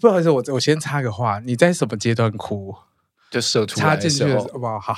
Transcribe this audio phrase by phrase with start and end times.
[0.00, 2.74] 不好意思，我我先插个话，你在什么阶段哭？
[3.30, 4.78] 就射出来的时候，好不好？
[4.80, 4.94] 好，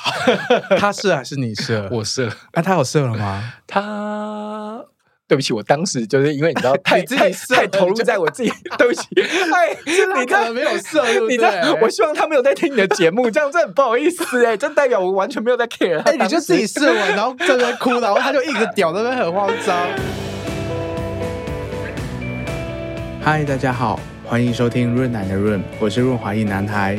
[0.78, 1.88] 他射还是你射？
[1.92, 2.30] 我射。
[2.52, 3.54] 那、啊、他有射了吗？
[3.66, 4.84] 他。
[5.26, 8.52] 对不起，我当时就是因为你知道 太自己射太投入在我自己。
[8.76, 9.06] 对不起，
[9.54, 11.52] 哎，你可能没有射，你知道？
[11.80, 16.00] 我希望他没有在听你的节目，这样真的很不好意思哎，这代表我完全没有在 care。
[16.00, 19.76] 哎，你就自己射完，然后在那哭，然后他就一直屌在那边很慌张。
[23.22, 26.96] 嗨，大家好，欢迎收听润男的润，我是润滑一男孩。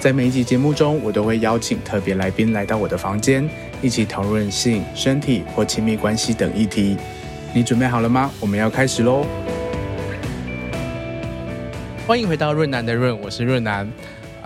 [0.00, 3.46] 在每一集节目中，我都会邀请特别来宾来到我的房间，
[3.82, 6.96] 一起讨论性、身体或亲密关系等议题。
[7.52, 8.30] 你准备好了吗？
[8.40, 9.26] 我们要开始喽！
[12.06, 13.86] 欢迎回到润男的润，我是润男。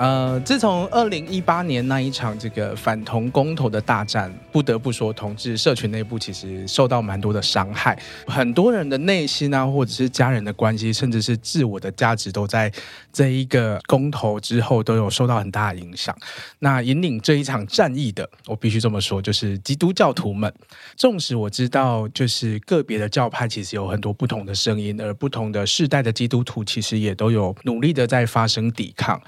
[0.00, 12.72] 呃，自从二零一八年那一场这个反同公投的大战，不得不说，同志社群内部其实受到蛮多的伤害，很多人的内心啊，或者是家人的关系，甚至是自我的价值，都在
[13.12, 16.16] 这一个公投之后都有受到很大的影响。
[16.60, 20.50] 那引领这一场战役的，我必须这么说，就是基督教徒们。
[20.96, 29.20] 纵使我知道，就是个别的教派其实有很多不同的声音，而不同的世代的基督徒其实也都有努力的在发生抵抗。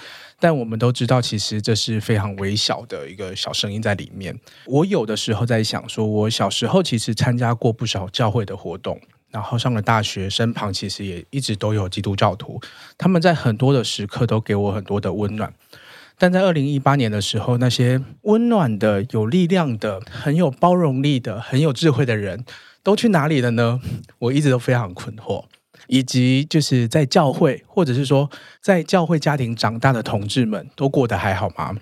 [0.42, 4.36] 但我们都知道，其实这是非常微小的一个小声音在里面。
[4.66, 12.60] 我有的时候在想，说我小时候其实参加过不少教会的活动，然后上了大学，身旁其实也一直都有基督教徒，
[12.98, 15.54] 他们在很多的时刻都给我很多的温暖。
[16.18, 22.44] 但在二零一八年的时候，那些温暖的、有力量的、很有包容力的、很有智慧的人
[22.82, 23.80] 都去哪里了呢？
[24.18, 25.44] 我一直都非常困惑。
[25.86, 28.30] 以及就是在教会，或者是说
[28.60, 31.76] 在教会家庭长大的同志们，都过得还好吗？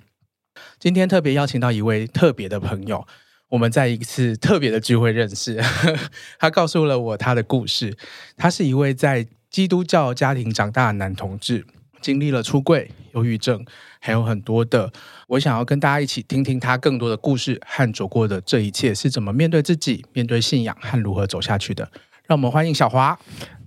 [0.79, 3.06] 今天特别邀请到一位特别的朋友，
[3.48, 5.61] 我们在一次特别的聚会认识，
[6.39, 7.97] 他告诉了我他的故事。
[8.37, 11.65] 他是一位在基督教家庭长大的男同志，
[12.01, 13.65] 经历了出柜、忧郁症，
[14.01, 14.93] 还有很多的。
[15.28, 21.91] 我想要跟大家一起听听他更多的故事和走过的这一切是怎么面对自己、面对信仰和如何走下去的。
[22.27, 23.19] 让我们欢迎小华。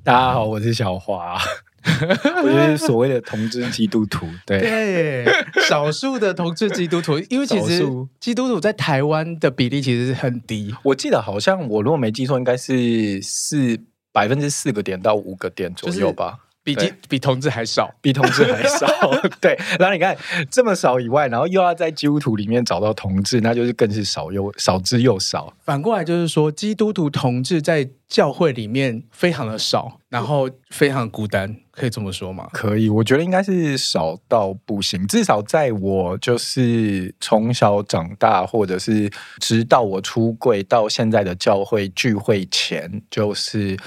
[0.06, 1.40] 大家好，我是小华，
[2.44, 5.26] 我就是所谓的同志基督徒， 对，对，
[5.70, 7.88] 少数的同志基督徒，因为其实
[8.20, 13.80] 基督徒在台湾的比例其实是很低，我记得好像我如果没记错，应该是四
[14.12, 16.40] 百分之四个点到五个点左右吧。
[16.66, 18.88] 就是比基比同志还少，比同志还少。
[19.42, 20.16] 对，然后你看
[20.50, 25.54] 这么少以外，然后又要在基督徒里面找到同志，那就是更是少又少之又少。
[25.66, 32.48] 反过来就是说，基督徒同志在教会里面非常的少，然后非常孤单，可以这么说吗？
[32.54, 35.06] 可以，我觉得应该是少到不行。
[35.08, 43.78] 至少在我就是从小长大，或者是直到我出柜到现在的教会聚会前，就是。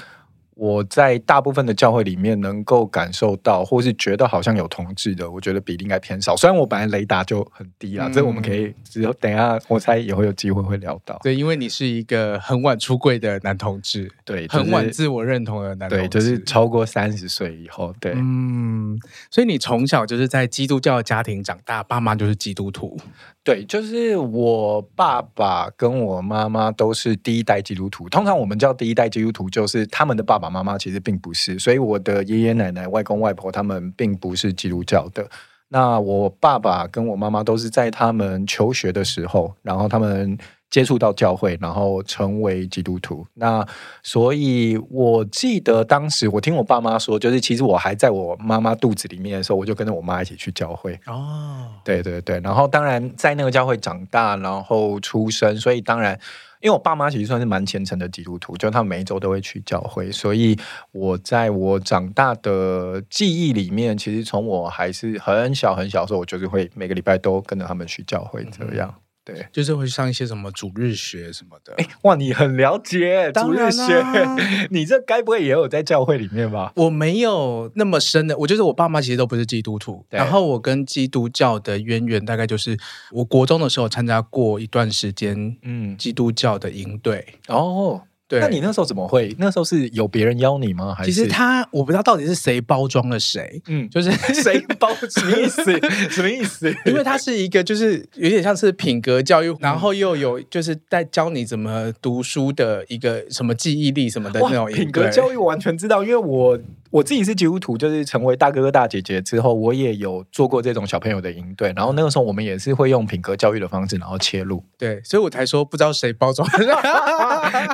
[0.57, 6.35] 我在大部分的教会里面能够感受到，或是觉得好像有同志的，我觉得比例应该偏少。
[6.35, 11.19] 虽然我本来雷达就很低啊，嗯、这我们可以只有等一下，我猜也会有机会会聊到。
[11.21, 18.97] 对，因为你是一个很晚出柜的男同志，对，就是、很晚自我认同的男同志，对，就是超过三十岁以后，对，嗯，
[19.29, 22.97] 所以你从小就是在基督教的家庭长大，爸妈就是基督徒。
[23.43, 28.09] 对，就是我爸爸跟我妈妈都是第一代基督徒。
[28.09, 31.57] 通常我们叫第一代基督徒，就是他们的爸爸妈妈其实并不是。
[31.59, 35.27] 所以我的爷爷奶奶、外公外婆他们并不是基督教的。
[35.69, 40.37] 那我爸爸跟我妈妈都是在他们求学的时候，然后他们。
[40.69, 43.25] 接触到教会，然后成为基督徒。
[43.35, 43.65] 那
[44.03, 50.99] 所以，我记得当时我听我爸妈说，就是其实我还在我妈妈肚子里面的时候，我就跟着我妈一起去教会。
[51.05, 52.41] 哦，对对对。
[52.41, 56.19] 然后当然在那个教会长大，然后出生，所以当然，
[56.61, 60.11] 因为我爸妈其实算是蛮虔诚的基督徒，就他们每一周都会去教会。
[60.11, 60.57] 所以
[60.91, 68.93] 我在我长大的记忆里面，其实从我还是很小很小的时候，我就是会每个礼拜都跟着他们去教会这样。
[68.95, 71.73] 嗯对，就是会上一些什么主日学什么的。
[71.77, 74.01] 哎，哇，你很了解主日学，
[74.71, 76.71] 你这该不会也有在教会里面吧？
[76.77, 82.77] 我没有那么深的，我就是我爸妈其实都不是基督徒，然后我跟基督教的渊源大概就是
[83.11, 88.03] 我国中的时候参加过一段时间，嗯，基督教的营队哦。
[88.27, 89.33] 对，那你那时候怎么会？
[89.39, 90.93] 那时候是有别人邀你吗？
[90.93, 93.61] 还是其实他我不知道到底是谁包装了谁？
[93.67, 95.63] 嗯，就是 谁包 什么意思？
[96.09, 96.73] 什么意思？
[96.85, 106.59] 因为他是一个就是有点像是品格教育，然后又有就是在教你怎么读书的一个什么记忆力什么的那种品格教育，我完全知道，因为我。
[106.97, 111.71] 我自己是基督徒，就是成为大哥哥大姐姐之后，我也有做过这种小朋友的营队。
[111.75, 114.63] 然后那个时候，我们也是会用品格教育的方式，然后切入。
[114.79, 116.47] 对，所以我才说不知道谁包装。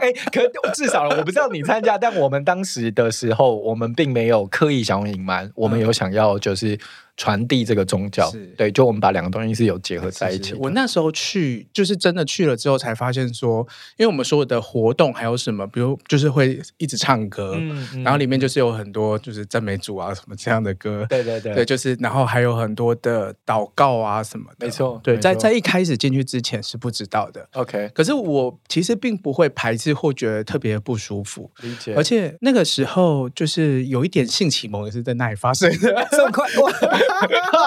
[0.02, 0.42] 哎，可
[0.74, 6.78] 至少我不知道你参加，但我们当时的时候，我们并没有刻意想要隐瞒，我们有想要就是。
[7.16, 10.58] 传递这个宗教，对，就我们把两个东西是有结合在一起的。
[10.60, 13.60] 我那时候去，就是真的去了之后，才发现说，
[13.98, 36.32] 因为我们所有的活动还有什么，比如就是会一直唱歌，嗯嗯、然后里面就是有很多就是赞美主啊什么这样的歌，对对对，对，就是然后还有很多的祷告啊什么的，没错，对，在在一开始进去之前是不知道的，OK，可是我其实并不会排斥或觉得特别不舒服，理解，而且那个时候就是有一点性启蒙也是在那里发生的， 这么？
[36.32, 36.50] 快。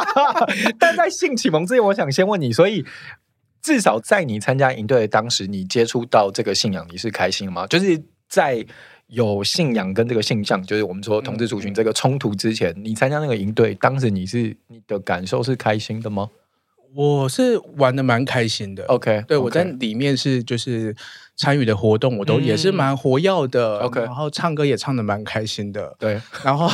[0.79, 2.85] 但在性启蒙之前，我想先问你，所以
[3.63, 7.67] 至少在你参加营队的当时，你接触到这个信仰，你是开心的吗？
[7.67, 8.65] 就是在
[9.09, 16.31] 有信仰跟这个性向，就是我们说同志族群这个冲突之前，你参加那个营队，当时你是你的感受是开心的吗？
[16.95, 18.85] 我是玩的蛮开心的。
[18.87, 20.95] OK，对，我在里面是就是。
[21.37, 26.21] 参与的活动我都也是蛮活跃的.然后唱歌也唱的蛮开心的，对。
[26.43, 26.71] 然后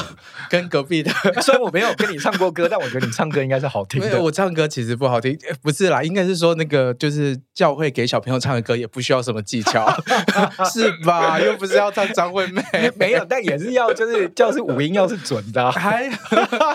[0.49, 1.11] 跟隔壁的，
[1.43, 4.23] 虽然我没有跟你唱过歌，但我觉得你唱歌应该是好听的。
[4.23, 9.87] 我唱歌其实不好听，不是啦，应该是说那个就是教会给小朋友唱的歌也不需要什么技巧，
[10.73, 11.41] 是吧？
[11.41, 12.63] 又不是要唱张惠妹，
[12.97, 16.09] 没有，但也是要就是教是五音要是准的，啊，还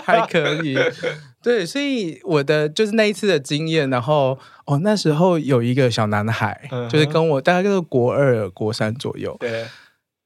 [0.04, 0.76] 还可以。
[1.40, 4.36] 对，所以我的就是那一次的经验，然后
[4.68, 9.34] 哦，那时候有一个小男孩，嗯、就是跟我大概就是国二、国三左右。
[9.40, 9.64] 对，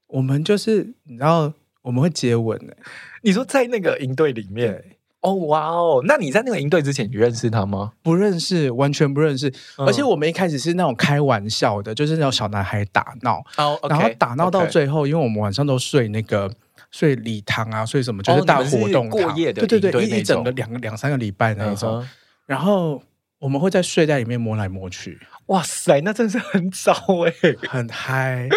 [0.09, 1.53] 我们就是你知道
[1.83, 2.77] 我们会接吻的。
[3.23, 4.83] 你说在那个营队里面，
[5.21, 7.93] 哦哇哦，那你在那个营队之前，你认识他吗？
[8.03, 9.49] 不认识，完全不认识。
[9.79, 13.41] 嗯、而且我们一开始是那种开玩笑的，就是那种小男孩打闹，
[13.89, 16.53] 然后打闹到最后因为我们晚上都睡那个。
[16.91, 22.06] 睡礼堂啊，睡什么就是大活动过夜的，对对对，一整个两个两三个礼拜那种。
[22.44, 23.03] 然后
[23.43, 26.93] 我们会在睡袋里面摸来摸去，哇塞，那真是很早
[27.27, 27.33] 哎，
[27.69, 28.49] 很嗨，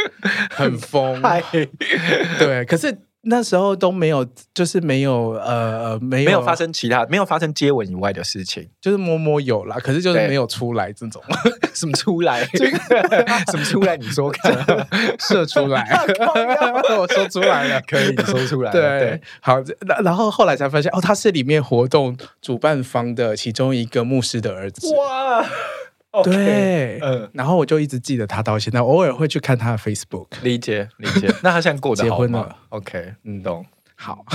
[0.52, 1.20] 很疯，
[2.40, 2.96] 对，可是。
[3.28, 11.22] 那时候都没有，就是没有，呃，没有，没有发生其他，没有发生接吻以外的事情，就是摸摸有啦，可是就是没有出来这种，
[11.74, 12.46] 什么出来，
[13.52, 13.98] 什么出来？
[13.98, 14.54] 你说看，
[15.20, 15.88] 射出来，
[16.98, 19.58] 我说出来了，可以，你说出来，对，好，
[20.04, 25.46] 然后后来才发现，哦，他是里面活动主办方的其中一个牧师的儿子，哇。
[26.24, 30.28] 对，嗯，然后我就一直记得他到现在，偶尔会去看他的 Facebook。
[30.42, 31.28] 理解，理解。
[31.44, 32.16] 那他现在过得好吗？
[32.16, 33.66] 结婚了？OK，嗯，懂。
[33.98, 34.26] 好，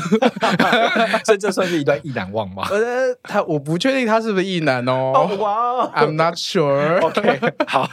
[1.22, 2.66] 所以这算是一段意难忘吗？
[2.72, 5.12] 呃，他我不确定他是不是意难哦。
[5.38, 6.98] 哇，I'm not sure。
[7.02, 7.86] OK，好。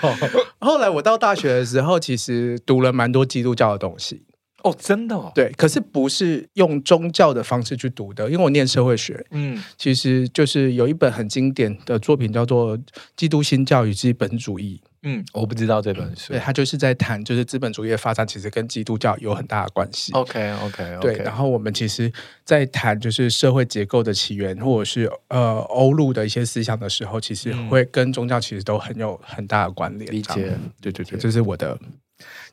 [0.59, 4.23] 后来我到大学的时候，其实读了蛮多基督教的东西。
[4.63, 12.77] 哦，真的哦，对，可是不是用宗教的方式去读的，因为我念社会学，嗯，其实就是有一本很经典的作品叫做
[13.15, 20.11] 《基督新教与资本主义》，嗯，我不知道这本书，对，他就是在谈，就是资本主义的发展其实跟基督教有很大的关系。
[20.13, 22.11] OK，OK，对，然后我们其实，
[22.43, 30.11] 在谈就是社会结构的起源，或者是呃欧陆的一些思想的时候，其实会跟宗教其实都很有很大的关联。
[30.11, 31.77] 理解，对对对，这是我的。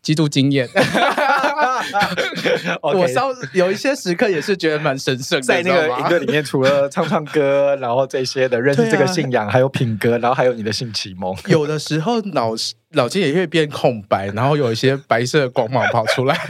[0.03, 0.69] 基督经验，
[2.83, 11.35] 我稍有一些时刻也是觉得蛮神圣，在那个营队里面，除了唱唱歌，然后这些的认识这个信仰，还有品格，然后还有你的性启蒙。
[11.47, 12.53] 有的时候脑
[12.91, 16.39] 脑筋也会变空白，然后有一些白色的光芒跑出来。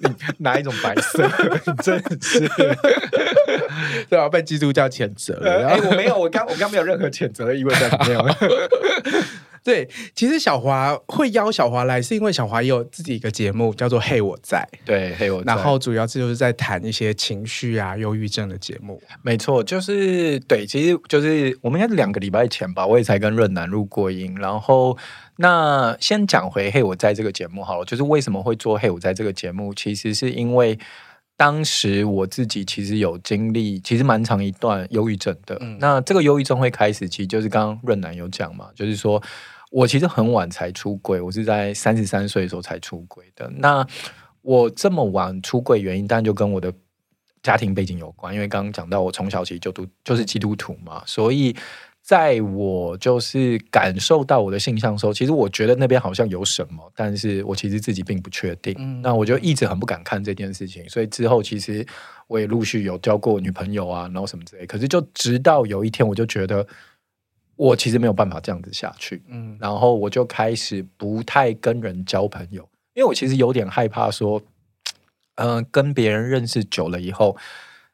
[0.00, 1.28] 你哪一种白色？
[1.80, 2.40] 真是，
[4.08, 5.68] 对啊，被基督教谴责了。
[5.68, 8.18] 哎，我没有，我刚我刚没有任何谴责的意味在里面。
[9.66, 14.64] 对，其实小华会邀小华来，是因为小华也有自己一个节目，叫做《嘿我在》。
[14.84, 19.02] 对，《嘿我在》，然后主要是就是在谈一些情绪啊、忧郁症的节目。
[19.22, 24.32] 没错，就是对，其实就是我们应该是两个礼拜前吧，我也才跟润南录过音。
[24.36, 24.96] 然后，
[25.38, 30.78] 那先讲回《嘿我在》这个节目好了，就是为什么会做《嘿我在》这个节目，其实是因为
[31.36, 35.58] 当时我自己其实有经历，其实蛮长一段忧郁症的。
[35.60, 39.20] 嗯、那这个忧郁症会开始，其实就是刚刚润南有讲嘛，就是说。
[39.70, 43.50] 我其实很晚才出柜，我是在三十三岁的时候才出柜的。
[43.56, 43.86] 那
[44.42, 46.72] 我这么晚出柜原因，当然就跟我的
[47.42, 48.32] 家庭背景有关。
[48.32, 51.54] 因为刚刚讲到，我从小其实就读就是基督徒嘛，所以
[52.00, 58.72] 在我就是感受到我的性向的时候，其实我觉得那边好像有什么，但是我其实自己并不确定。
[58.78, 61.84] 嗯、那我就一直很不敢看这件事情，所以之后其实
[62.28, 64.64] 我也陆续有交过女朋友啊，然后什么之类。
[64.64, 66.64] 可是就直到有一天，我就觉得。
[67.56, 74.40] 我其实没有办法这样子下去，嗯，然后我就开始不太跟人交朋友，因为我其实有点害怕说，
[75.36, 77.36] 嗯、呃，跟别人认识久了以后，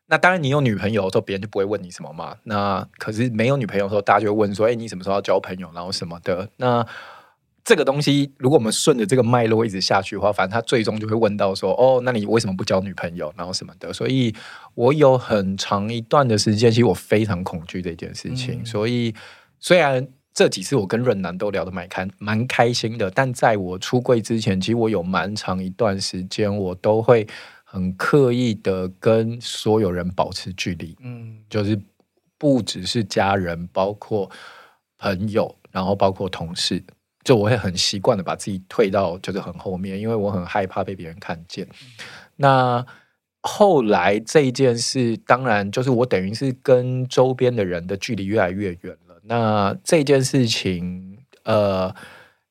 [0.07, 2.37] 那当然你有女朋友的时候，别人就不会问你什么嘛。
[2.43, 5.71] 那可是没有女朋友的时候，大家就会问说：“哎，你什么时候要交朋友？
[5.73, 6.85] 然后什么的？”那
[7.65, 13.33] 这个东西，如果我们顺着这个脉络一直下去的话，反正他最终就会问到说：“哦，那你为什么不交女朋友？
[13.37, 14.35] 然后什么的？”所以，
[14.75, 18.61] 我有很长一段的时间，其实我非常恐惧这件事情。
[18.63, 19.15] 嗯、所以，
[19.63, 27.25] 虽然这几次我跟润南都聊得蛮开蛮开心的，但在我出柜之前，其实我有蛮长一段时间，我都会
[27.63, 30.97] 很刻意的跟所有人保持距离。
[31.01, 31.81] 嗯，就是
[32.37, 34.29] 不只是家人，包括
[34.99, 36.83] 朋友，然后包括同事。
[37.23, 41.69] 就我会很习惯的把自己退到就是很后面，因为我很害怕被别人看见。
[42.35, 42.85] 那
[43.43, 49.02] 后来这一件事，当然就是我等于是跟周边的人的距离越来越远了。
[49.25, 51.95] 那这件事情，呃，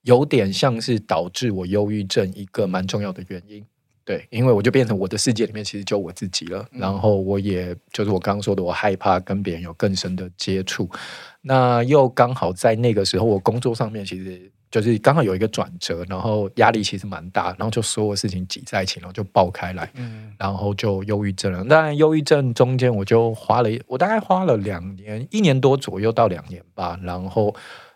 [0.04, 3.66] 有点像是导致我忧郁症一个蛮重要的原因。
[4.04, 6.68] 对，因为我就变成我的世界里面其实就我自己了。
[6.72, 10.90] 然后我也就是我刚刚说的，我害怕跟别人有更深的接触。
[11.42, 14.52] 那又刚好在那个时候，我工作上面其实。
[14.72, 21.62] 就是刚好有一个转折，然后压力其实蛮大，然后就所有事情挤在一起，然后就爆开来，嗯，然后就忧郁症了。
[21.66, 27.54] 当然，忧郁症中间我就花了，我大概花了两年，一年多左右到两年吧，然后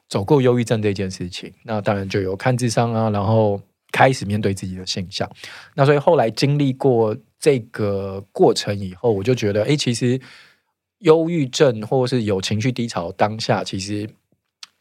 [0.10, 1.50] 走过忧郁症这件事情。
[1.64, 3.58] 那当然就有看智商啊，然后
[3.94, 5.30] 开始面对自己的现象。
[5.76, 10.20] 那所以后来经历过这个过程以后，我就觉得，哎，其实
[11.00, 14.10] 忧郁症或者是有情绪低潮当下，其实。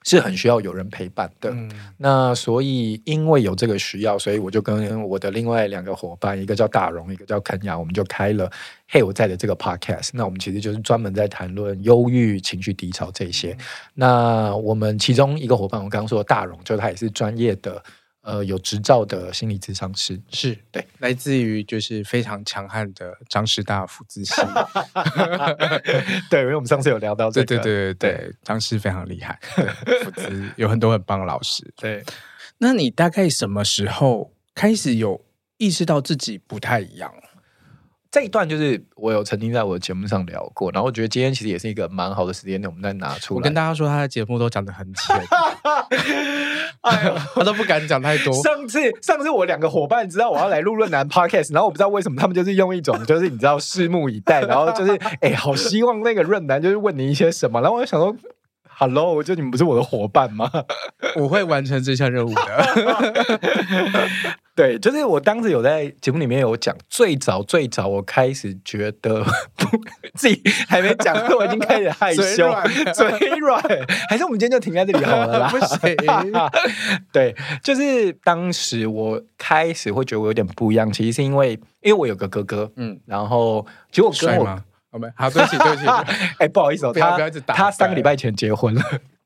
[0.04, 8.46] 是很需要有人陪伴的，嗯、那所以因为有这个需要，所以我就跟我的另外两个伙伴，一个叫大荣，一个叫肯雅，我们就开了
[8.86, 10.10] 《嘿我在》的这个 podcast。
[10.12, 13.52] 那我们其实就是专门在谈论忧郁、情绪低潮这些。
[13.52, 13.58] 嗯、
[13.94, 17.82] 那我们其中一个伙伴，我刚刚说的大荣，就他也是专业的。
[18.24, 24.34] 呃，有执照的心理咨商师是对，来自于就是非常强悍的张师大辅咨系。
[26.30, 29.38] 对，因为我们上次有聊到这个，对对对对对，张师非常厉害，
[30.02, 31.70] 辅咨有很多很棒的老师。
[31.76, 32.02] 对，
[32.56, 35.22] 那你大概什么时候开始有
[35.58, 37.12] 意识到自己不太一样？
[38.14, 43.38] 这一段就是我有曾经在我的节目上聊过，然后我觉得今天其实也是一个蛮好的时间点，我们再拿出来。
[43.38, 45.16] 我跟大家说，他的节目都讲的很浅，
[46.82, 48.32] 哎呦，他都不敢讲太多。
[48.34, 58.16] 上次上次我两个伙伴知道我要来录润男 Podcast，然后我不知道为什么他们就是用一种就是你知道拭目以待，然后就是哎、欸，好希望那个润男就是问你一些什么，然后我就想说。
[58.76, 60.50] Hello，就你们不是我的伙伴吗？
[61.16, 62.42] 我会完成这项任务的。
[64.56, 69.24] 对，就是我当时有在节目里面有讲，最早最早我开始觉得
[70.14, 72.52] 自己还没讲，我已经开始害羞，
[72.94, 73.60] 嘴软，
[74.08, 75.48] 还是我们今天就停在这里好了啦？
[75.54, 75.96] 不行。
[77.12, 84.62] 对，就是当时我开始会觉得我有点不一样，其实是因为因为我有个哥哥，嗯，然后结果跟我。
[85.16, 85.86] 好，对不起，对不起。
[86.38, 88.82] 哎，不好意思，他他三个礼拜前结婚了，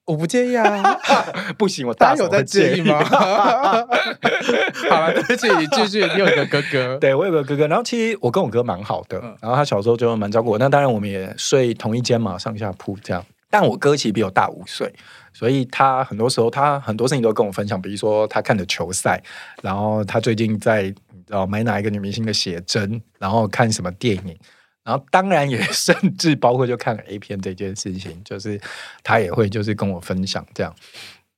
[0.06, 0.64] 我不介意啊。
[1.58, 3.02] 不行，我大有在介意吗？
[3.04, 6.06] 好了，对不起，继续。
[6.06, 7.66] 你有一个哥哥，对我有个哥哥。
[7.68, 10.58] 然后其实我跟我哥蛮好的，然后他小时候就蛮照顾我。
[10.58, 13.24] 那当然我们也睡同一间嘛，上下铺这样。
[13.50, 14.92] 但我哥其实比我大五岁，
[15.32, 19.22] 所以他很多时候他很多事情都跟我分享，比如说他看的球赛，
[19.62, 24.36] 然后他最近在你知道买哪一个女明星的写真，然后看什么电影。
[24.88, 28.58] 然后当然也甚至包括就看 A 片这件事情，就是
[29.02, 30.74] 他也会就是跟我分享这样。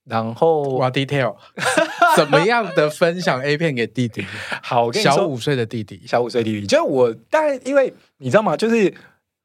[0.05, 1.35] 然后哇，detail
[2.15, 4.25] 怎么样的分享 A 片给弟弟？
[4.63, 7.13] 好，小五岁的弟弟，小五岁弟弟，就是我。
[7.29, 8.55] 当然，因为你知道吗？
[8.55, 8.93] 就是。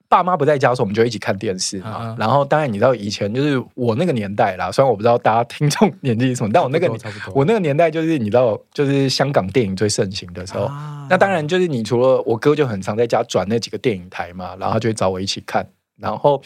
[0.09, 1.91] 爸妈不在家的时候，我们就一起看电视嘛。
[1.91, 4.71] 啊、然后，当然你知道以前就是我那个年代啦。
[4.71, 6.89] 虽然我不知道大家听众年纪是什么，但我那个
[7.35, 10.67] 我那个年代就是你知道，就是香港电影最盛行的时候。
[10.67, 15.67] 啊、那当然就是你除了我哥就很常在家转那几个电影台嘛，然后他就会找我一起看。
[15.99, 16.41] 然后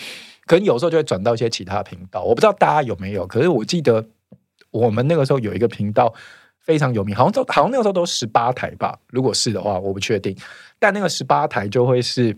[0.47, 3.26] 可能有时候就会转到一些其他频道，我不知道大家有没有。
[3.26, 4.05] 可是我记得
[4.71, 6.14] 我们那个时候有一个频道
[6.61, 8.99] 非常有名，好像都好像那个时候都十八台吧。
[9.09, 10.37] 如果是的话，我不确定。
[10.79, 12.37] 但那个十八台就会是。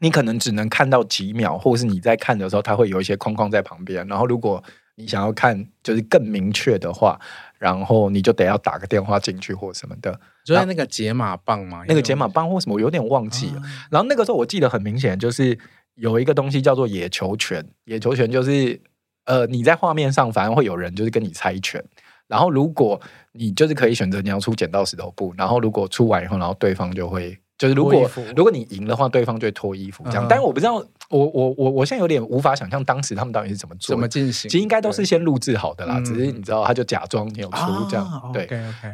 [0.00, 4.06] 你可能只能看到几秒，或者是你在看的时候，它会有一些框框在旁边。
[4.08, 4.62] 然后，如果
[4.96, 7.18] 你想要看就是更明确的话，
[7.58, 10.18] 然后你就得要打个电话进去或什么的。
[10.44, 13.60] 就在那个解码棒嘛，那个解码棒或什么，我有点忘记了。
[13.60, 15.56] 啊、然后那个时候我记得很明显，就是
[15.94, 17.64] 有一个东西叫做野球拳。
[17.84, 18.80] 野球拳就是
[19.26, 21.82] 呃，你在画面上反而会有人就是跟你猜拳。
[22.26, 23.00] 然后如果
[23.32, 27.38] 你就是可以选择你要出剪刀石头布，然后如果出完以后，然后对方就会。
[27.60, 30.24] 就是如果如果你赢的话，对方就会脱衣服这样。
[30.26, 30.76] 但是我不知道，
[31.10, 34.48] 我我我我现在有点无法想象当时他们到底是怎么做，怎么进行。
[34.50, 38.30] 其实应该都是先录制好的啦，只是你知道，他就假装有出这样。
[38.32, 38.48] 对，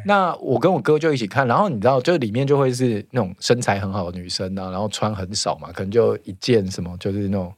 [0.05, 7.53] 那我跟我哥就一起看，然后你知道，就里面就会是那种身材很好的女生啊，然后穿很少嘛，可能就一件什么，就是那种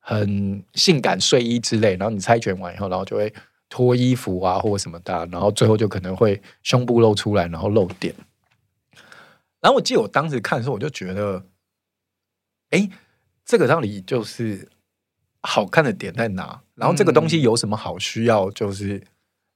[0.00, 1.96] 很性感睡衣之类。
[1.96, 3.32] 然后你猜拳完以后，然后就会
[3.68, 8.14] 脱衣服啊，或者什么的，然后最后就可能会胸部露出来，然后露点。
[9.62, 11.46] 然后我记得我当时看的时候，我就觉得，
[12.70, 12.90] 哎，
[13.44, 14.68] 这个到底就是
[15.40, 16.60] 好看的点在哪？
[16.74, 18.50] 然后这个东西有什么好需要？
[18.50, 19.00] 就是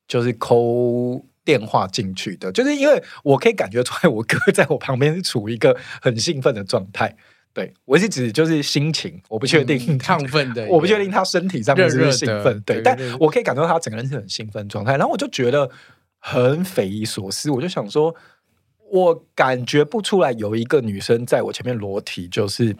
[0.06, 7.16] 就是抠电话进去的，就是因为我可以感觉出来，我哥在我旁边是处于一个很兴奋的状态。
[7.52, 12.60] 对，我是指就是心情，我不确定亢奋的， 我不确定他身体上面是不是兴奋。
[12.60, 14.92] 对，但我可以感受到他整个人是很兴奋状态。
[14.92, 15.68] 然后我就觉得
[16.20, 18.14] 很匪夷所思，我就想说。
[18.90, 22.76] 我感觉不出来有一个女生在我前面裸体，就是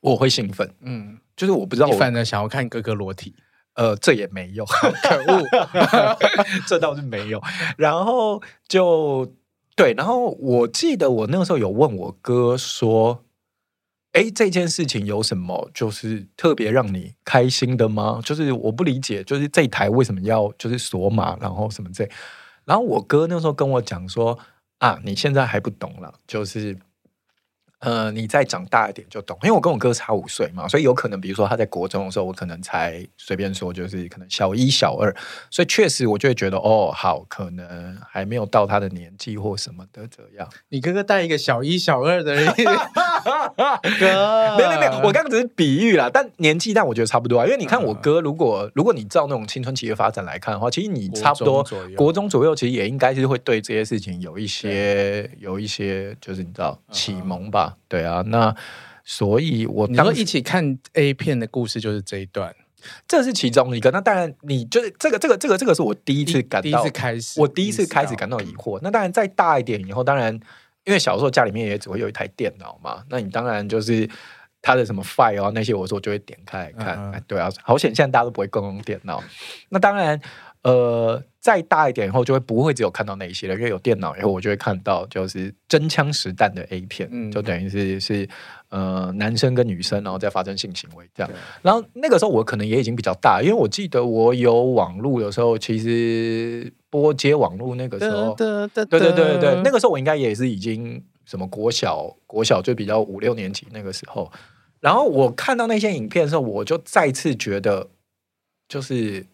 [0.00, 0.72] 我会兴奋。
[0.80, 3.34] 嗯，就是我不知道我，我反正想要看哥哥裸体。
[3.74, 4.88] 呃，这也没有，可
[5.26, 5.42] 恶，
[6.64, 7.42] 这倒是没有。
[7.76, 9.34] 然后就
[9.74, 13.24] 对，然后我记得我那个时候有问我哥说
[14.14, 18.20] ：“哎，这件事情有什么就是特别让你开心的吗？
[18.24, 22.08] 就是我不理解，就是这一台为什么要就是锁码，然后什么这？
[22.64, 24.38] 然后我哥那时候跟我讲说。
[24.84, 26.76] 啊，你现在还不懂了，就是。
[27.80, 35.14] 呃，你再长大一点就懂，因为我跟我哥差五岁嘛，所以有可能，比如说他在国中的时候，我可能才随便说，就是可能小一、小二，
[35.50, 40.48] 所以确实我就会觉得，哦，好，可能还没有到他的年纪或什么的这样。
[40.70, 42.34] 你哥哥带一个小一、小二的，
[43.98, 51.64] 哥，没有没有我刚刚只是比喻啦，但年纪，但我觉得差不多啊，因为你看我哥，如果如果你照那种青春期的发展来看的话，其实你差不多
[51.96, 57.76] 国中，左右，其实也应该是会对这些事情有一些有一些，就是你知道启蒙吧。
[57.88, 58.54] 对啊，那
[59.04, 62.54] 所以我当时一起看 A 片的故事就是这一段，
[63.06, 63.90] 这是其中一个。
[63.90, 68.78] 那当然，你就是这个这个这个这个是我第一次感到，第一次开始，我第一次开始感到疑惑。
[68.82, 70.38] 那当然，再大一点以后，当然
[70.84, 74.08] 因为小时候家里面也只会有一台电脑嘛，那你当然就是
[74.62, 76.96] 它的什么 file 啊那些，我说我就会点开来看。
[76.98, 79.22] 嗯嗯对啊，好险现在大家都不会共用电脑。
[79.68, 80.20] 那当然。
[80.64, 88.26] 呃，再大一点以后，就会不会只有看到那些了，因为有电脑以后，我就会看到就是真枪实弹的 A 片，嗯、就等于是是
[88.70, 91.30] 呃男生跟女生然后再发生性行为这样。
[91.60, 104.32] 然后那个时候我可能也已经比较大，因为我记得我有网络的时候，其实拨接网络那个时候，对对对对对，那个时候我应该也是已经什么国小国小就比较五六年级那个时候。
[104.80, 107.90] 然后我看到那些影片的时候，我就再次觉得
[108.66, 109.26] 就是。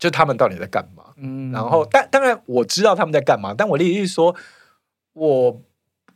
[0.00, 1.12] 就他们到底在干嘛？
[1.16, 4.34] 嗯，然后，但当然我知道他们在干嘛，但我的意思是说，
[5.12, 5.62] 我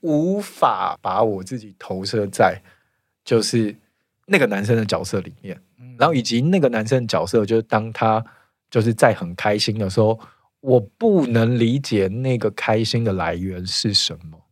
[0.01, 2.63] 无法把我自己投射在
[3.23, 3.77] 就是
[4.27, 8.25] 那个男生的角色里面，嗯，然后以及那个男生的角色，就是当他
[8.71, 10.19] 就是在很开心的时候，
[10.61, 14.47] 我不能理解那个开心的来源是什么，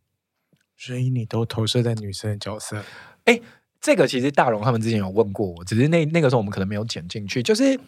[0.77, 2.79] 所以你都投射在女生的角色。
[3.25, 3.41] 哎，
[3.81, 7.79] 这个其实大荣他们之前有问过我，只是那那个时候我们可能没有剪进去，就是。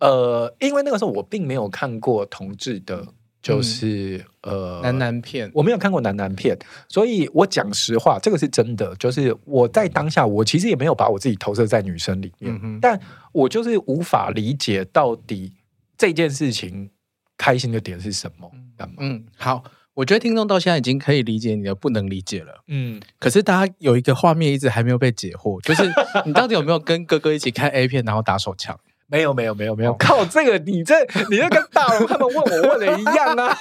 [0.00, 3.06] 呃，因为那个时候我并没有看过同志的，
[3.42, 6.56] 就是、嗯、呃男男片，我没有看过男男片，
[6.88, 8.94] 所以我讲实话，这个是真的。
[8.96, 13.00] 就是我在当下，我其实也没有把我自己投射在女生里面，嗯、但
[13.32, 15.52] 我就是无法理解到底
[15.96, 16.90] 这件事情
[17.36, 18.50] 开心的点是什么。
[18.98, 22.62] 嗯，好，我觉得听众到现在已经可以理解你的不能理解了。
[22.68, 25.82] 嗯，可是大家有一个画面一直还没有被解惑，就是
[26.24, 28.78] 你到底有没有跟哥哥一起看 A 片，然后打手枪？
[29.10, 30.94] 没有没有没有没有，靠这个你这
[31.30, 33.56] 你这跟大龙他们问我问的一样啊，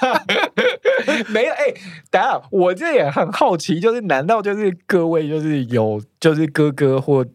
[1.31, 1.75] 没有哎、欸，
[2.11, 7.25] 等下我这也很好奇，就是难道就是各位就是有就是哥哥或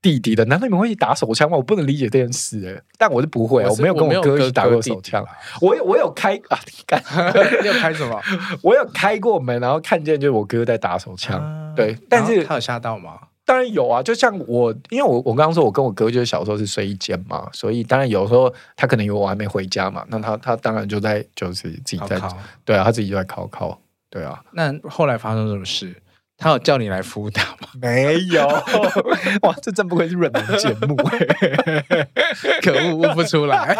[0.00, 1.58] 弟弟的，难道你们会去打手枪吗？
[1.58, 5.22] 我不能理解这件事哎，但我是不会，我，没有跟我哥一起打过手枪，
[5.60, 6.58] 我有我有开啊，
[7.60, 8.18] 你有开什么？
[8.62, 13.18] 我有开过门，然后看见就是我哥在打手枪，啊、对，但是他有吓到吗？
[13.48, 23.80] 当然有啊，就像我，因为我我刚刚说，我跟我哥就是小时候是睡一间嘛，所以当然有时候他可能以为我还没回家嘛，那他他当然就在就是自己在考考对啊，他自己就在考考，
[24.10, 24.44] 对啊。
[24.52, 25.94] 那后来发生什么事？
[26.38, 27.68] 他有叫你来辅导吗？
[27.82, 28.46] 没有，
[29.42, 30.94] 哇，这真不愧是润男节目，
[32.62, 33.76] 可恶，悟不出来，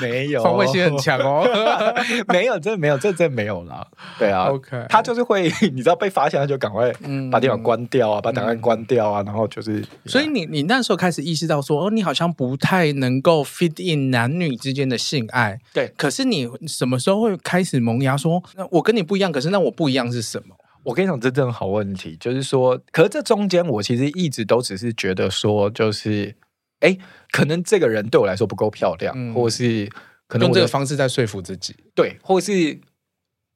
[0.00, 1.48] 没有，防卫心很强哦，
[2.28, 3.86] 没有，真的没有，这真的没有啦。
[4.18, 6.92] 对啊，OK，他就是会，你知道被发现他就赶快
[7.30, 20.54] 把电脑关掉啊，把档案关掉啊，然后就是，所以你你那时候开始意识到说，哦，你好像不太能够 fit in 男女之间的性爱，对，可是你什么时候会开始萌芽说，那我跟你不一样，可是那我不一样是什么？
[20.84, 26.34] 我跟你讲，这真的好问题，就是说，可是这中间我其实一直都只是觉得说，就是，
[26.80, 26.98] 哎，
[27.30, 29.88] 可能这个人对我来说不够漂亮，嗯、或是
[30.26, 32.80] 可能用这个方式在说服自己，对，或是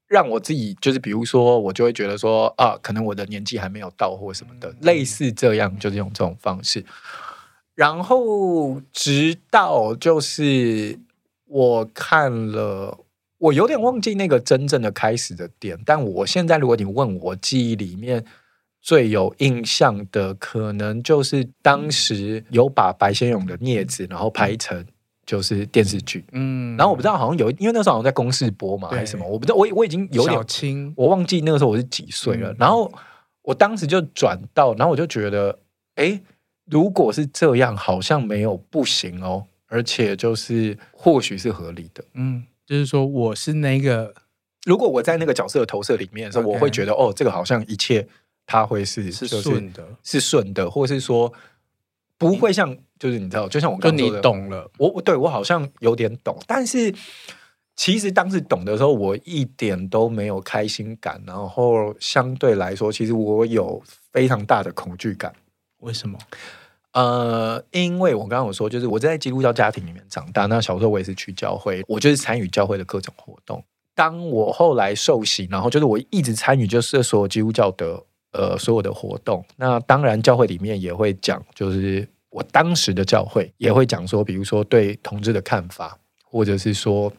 [0.07, 6.85] 让我自己，就是比如说，我就会觉得说，啊，可能我的年纪还没有到，或什么的，嗯、类似这样，就是用这种方式。
[7.75, 10.99] 然后直到就是
[11.47, 12.99] 我看了。
[13.39, 18.25] 我有点忘记那个真正的开始的点，但我现在如果你问我记忆里面
[18.81, 24.85] 最有印象的，可能就是当时有把白先勇的《镊子》然后拍成
[25.27, 32.55] 就是电视剧，嗯，然后我不知道好像有，因为那时候好像在公视播嘛，还是什么，我不知道，我我已经有点轻，我忘记那个时候我是几岁了。
[32.59, 32.91] 然后
[33.43, 35.59] 我当时就转到，然后我就觉得，
[35.97, 36.21] 哎，
[36.65, 42.45] 如果是这样，好像没有不行哦，而且就是或许是合理的，嗯。
[42.67, 44.13] 就是说，我是那个，
[44.65, 46.49] 如果我在那个角色的投射里面的时候，Okay.
[46.49, 48.07] 我会觉得，哦，这个好像一切
[48.45, 51.33] 它会是是顺的，是顺的，或是说
[52.19, 56.93] 不会像，就是你知道，就像我刚你懂了，我我对我好像有点懂，但是
[57.77, 65.33] 其实当时懂的时候，我一点都没有开心感，然后相对来说，其实我有非常大的恐惧感。
[65.81, 66.19] 为什么？
[66.97, 73.63] 呃，因为我刚刚有说，就是我在基督教家庭里面长大，那小时候我也是去教会，我就是参与教会的各种活动。
[73.95, 79.45] 当我后来受洗，然后就是我一直参与，就是所有基督教的呃所有的活动。
[79.57, 87.13] 那当然，教会里面也会讲，就是我当时的教会也会讲说，比如说对同志的看法，或者是说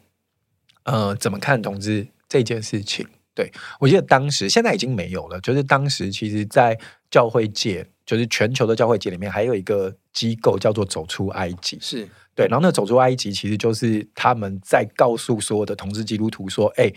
[0.85, 3.05] 呃怎么看同志这件事情。
[3.35, 5.39] 对，我记得当时，现在已经没有了。
[5.41, 6.75] 就是当时，其实，在
[7.11, 11.77] 教会界，就是全球的教会界里面，还有一个机构叫做“走出埃及”。
[11.81, 16.91] 是对，然后那“走出埃及”其实就是他们在告诉所有的同志基督徒说：“哎，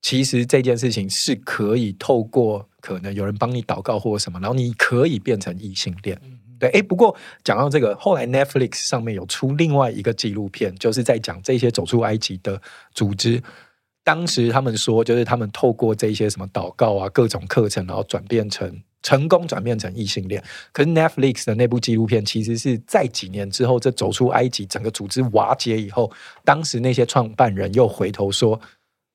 [0.00, 6.18] 其实这件事情是可以透过可能有人帮你祷告或者什么，然后你可以变成异性恋。
[6.22, 12.62] 嗯”对，哎，不过讲到这个，后来 Netflix 上面有出另外一个纪录片，就是在讲这些走出埃及的
[12.94, 13.42] 组织。
[14.04, 20.42] 当时他们说，就是他们透过这些什么祷告啊，各种课程，然后转变成成功转变成异性恋。
[20.72, 26.10] 可是 Netflix 的那部纪录片，其实是在几年之后，这走出埃及整个组织瓦解以后，
[26.44, 28.60] 当时那些创办人又回头说，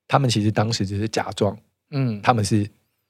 [0.08, 1.58] 他们其实当时只是假装，
[1.91, 2.65] 嗯，他们是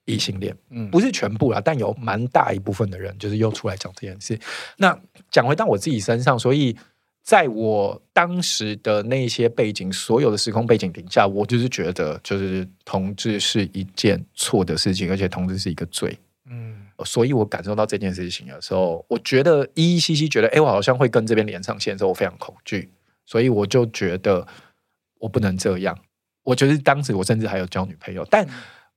[0.06, 4.40] 异性恋，嗯，不是全部啦，但有蛮大一部分的人就是又出来讲这件事。
[4.78, 6.76] 那讲回到我自己身上，所以。
[7.22, 16.18] 在我当时的那些背景，所有的时空背景底下，我就是觉得，就是同志是一件错的事情，而且同志是一个罪。
[16.50, 22.92] 嗯，所以我感受到这件事情的时候，我觉得依依稀稀觉得，哎，我好像会跟这边连上线的时候，我非常恐惧，
[23.26, 24.46] 所以我就觉得
[25.20, 25.98] 我不能这样。
[26.44, 28.48] 我觉得当时我甚至还有交女朋友，但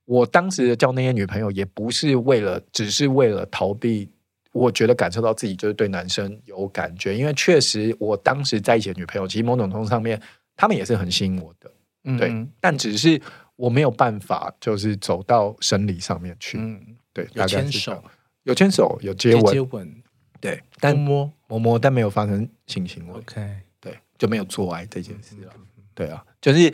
[0.04, 4.10] 我当时交那些女朋友也不是为了，只是为了逃避。
[4.52, 10.20] 我觉得感受到自己就是对男生有感觉，因为确实我当时在一起的女朋友，其实某种程度上面，
[10.54, 11.72] 他们也是很吸引我的，
[12.04, 12.46] 嗯、对。
[12.60, 13.18] 但只是
[13.56, 16.78] 我没有办法，就是走到生理上面去，嗯、
[17.12, 17.28] 对。
[17.34, 18.04] 有牵手，
[18.44, 20.02] 有牵手，有接吻，接吻，
[20.40, 20.62] 对。
[20.78, 25.52] 但摸摸摸，但没有发生性行为，OK，对，就没有做爱这件事了。
[25.56, 26.72] 嗯、对啊，就是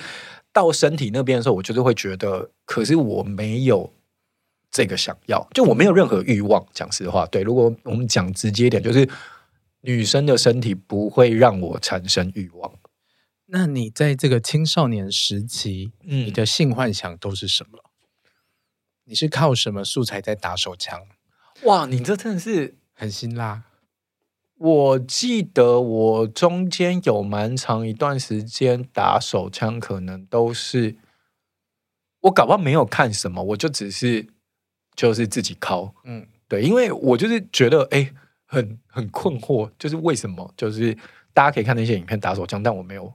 [0.52, 3.92] 到身体那边的时候，我就是会觉得，可是我没有。
[4.70, 6.62] 这个想要，就我没有任何欲望。
[6.74, 9.08] 讲实话，对，如果我们讲直接一点，就是
[9.80, 12.70] 女生的身体不会让我产生欲望。
[13.46, 17.78] 那你在这个青少年时期，嗯，你的性幻想都是什么？
[19.08, 21.06] 你是靠什么素材在打手枪？
[21.64, 23.64] 哇，你这真的是很辛辣。
[24.56, 30.96] 我记得我中间有蛮长一段时间打手枪，可能都是
[32.20, 34.28] 我搞不好没有看什么，我就只是。
[34.96, 38.14] 就是自己敲，嗯，对，因为我就是觉得，哎、欸，
[38.46, 40.52] 很很困惑，就是为什么？
[40.56, 40.92] 就是
[41.32, 43.14] 大家可以看那些影片打手枪，但我没有，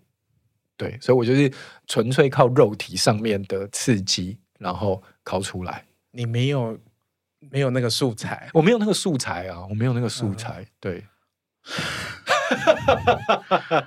[0.78, 1.52] 对，所以我就是
[1.86, 5.86] 纯粹靠肉体上面的刺激，然后敲出来。
[6.12, 6.78] 你没有
[7.52, 11.04] 没有那个素材，我没有那个素材啊，我没有那个素材，嗯、对。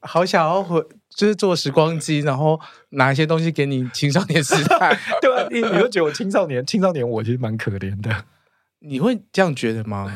[0.00, 0.80] 好想要回，
[1.10, 5.46] 就是坐时光机，然后拿一些东西给你青少年时代， 对吧？
[5.50, 8.24] 你你会觉得我青少年，青少年我其实蛮可怜的，
[8.80, 10.12] 你会这样觉得吗？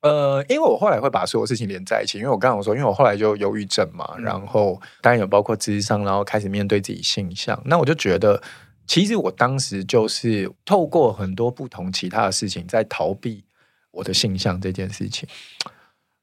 [0.00, 8.42] 呃，因为我后来会把所有事情连在一起，因为我刚刚说，因为我后来就忧郁症嘛，嗯、然后当然有包括智商，然后开始面对自己形象，那我就觉得，
[8.86, 13.44] 其实我当时就是透过很多不同其他的事情，在逃避
[13.90, 15.28] 我的性向这件事情。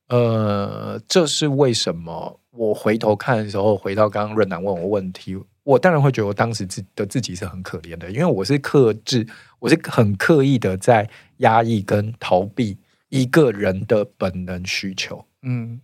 [0.07, 2.39] 呃，这是为什么？
[2.51, 9.25] 我回头看的时候，回到刚刚润男问我问题，我当然会觉得我当时自的自己是很可怜的，因为我是克制，
[9.59, 12.77] 我是很刻意的在压抑跟逃避
[13.09, 15.79] 一个人的本能需求，嗯，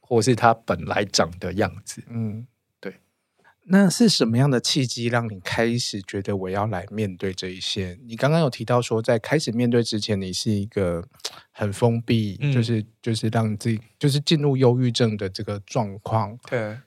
[0.00, 2.46] 或是他本来长的样子，嗯。
[3.68, 7.98] 那是什么样的契机让你开始觉得我要来面对这一些？
[8.06, 11.04] 你刚刚有提到说，在开始面对之前，你是一个
[11.50, 16.38] 很封闭，嗯、就是就是让自己就是进入忧郁症的这个状况。
[16.48, 16.78] 对，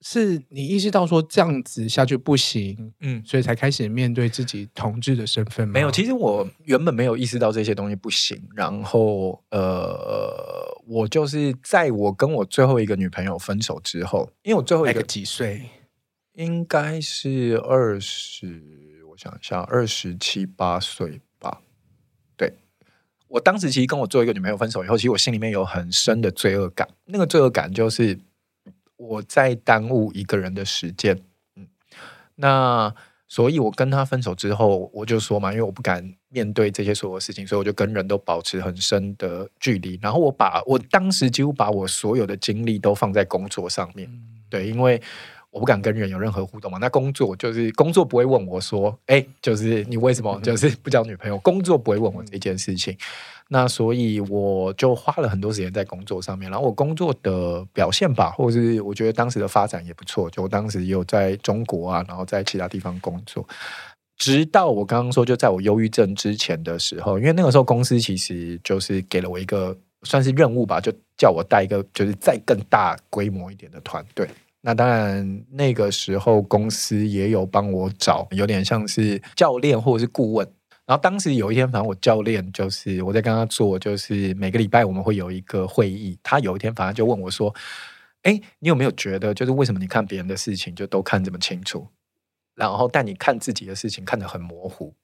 [0.00, 5.74] 是你意识到说这样子下去不行，嗯，所以才开始面对自己同志的身份吗？
[5.74, 8.42] 没有，其实我原本没有意识到这些东西不行。
[8.56, 15.68] 然后，呃，我就是在我跟我最后一个女朋友分手之后，因为我最后一个几岁？
[16.38, 21.62] 应该是二十，我想一下，二十七八岁吧。
[22.36, 22.54] 对，
[23.26, 26.88] 我当时其实跟我做一个女朋友分手以后，其实我心里面有很深的罪恶感。
[27.06, 28.16] 那个罪恶感就是
[28.96, 31.20] 我在耽误一个人的时间。
[31.56, 31.66] 嗯，
[32.36, 32.94] 那
[33.26, 39.98] 所以，我跟他分手之后，我就说嘛，因为我不敢面对这些所有事情，所以我就跟人都保持很深的距离。
[40.00, 44.08] 然后，我把我当时几乎把我所有的精力都放在工作上面。
[44.48, 45.02] 对，因为。
[45.58, 46.78] 我不敢跟人有任何互动嘛。
[46.80, 52.96] 那工作就是工作，不会问我说：“哎、欸，就是你为什么就是不交女朋友？”工作不会问我这件事情。
[53.48, 56.48] 那所以我就花了很多时间在工作上面。
[56.48, 60.30] 然后我工作的表现吧，或者是我觉得当时的发展也不错。
[60.30, 63.44] 就我当时也有在中国啊，然后在其他地方工作。
[64.16, 74.28] 直到我刚刚说，就在我忧郁症之前的时候，因为那个时候公司其实就是给了我一个算是任务吧，就叫我带一个就是再更大规模一点的团队。
[74.60, 80.46] 那当然，那个时候公司也有帮我找，有点像是教练或者是顾问。
[80.84, 86.18] 然后当时有一天，反正我教练就是我在跟他做，就是每个礼拜我们会有一个会议。
[86.22, 87.54] 他有一天反正就问我说
[88.24, 91.86] ：“哎，你有没有觉得，就是为什么你看别人的事情就都看这么清楚，
[92.56, 94.94] 然后但你看自己的事情看得很模糊？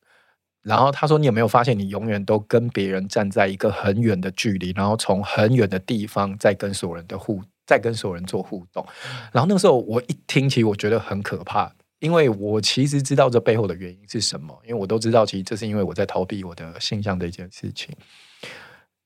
[0.63, 8.87] 然后他说，你有没有发现，你永远都跟别人站在一个很远的距离，然后从很远的地方在跟所有人的互。”在跟所有人做互动，
[9.33, 17.97] 然后那个时候我一听，其实我觉得很可怕，因为我其实知道这背后的原因是什么，因为我都知道，其实这是因为我在逃避我的性向的一件事情。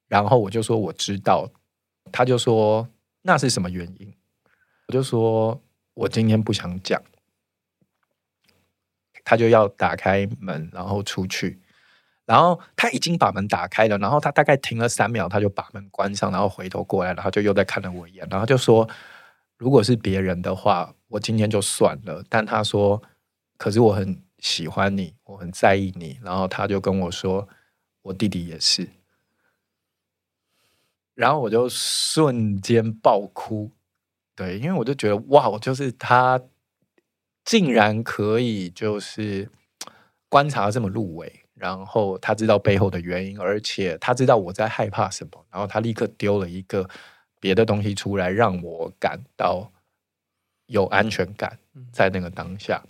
[0.09, 1.49] 然后我就说我知道，
[2.11, 2.89] 他就说
[3.23, 4.13] 那是什么原因？
[4.89, 5.61] 我就说
[5.95, 7.01] 我今天不想讲，
[9.23, 11.61] 他就要打开门，然后出去。
[12.29, 18.87] 然后他已经把门打开了，然后他大概停了三秒，他就把门关上，然后回头过来，然后就又再看了我一眼，然后就说
[19.57, 23.03] ：“如果是别人的话，我今天就算了。”但他说
[23.57, 27.49] ：“可是我很喜欢你，我很在意你。”然后他就跟我说
[28.03, 28.87] ：“我弟弟也是。”
[31.17, 33.73] 然后我就瞬间爆哭，
[34.37, 36.39] 对，因为我就觉得哇，我就是他，
[37.43, 39.49] 竟然可以就是
[40.29, 41.47] 观察这么入微。
[41.59, 46.89] 然后他知道背后的原因，而且他知道我在害怕什么，然后他立刻丢了一个
[47.41, 49.71] 别的东西出来，让我感到
[50.67, 51.59] 有安全感。
[51.93, 52.83] 在那个当下，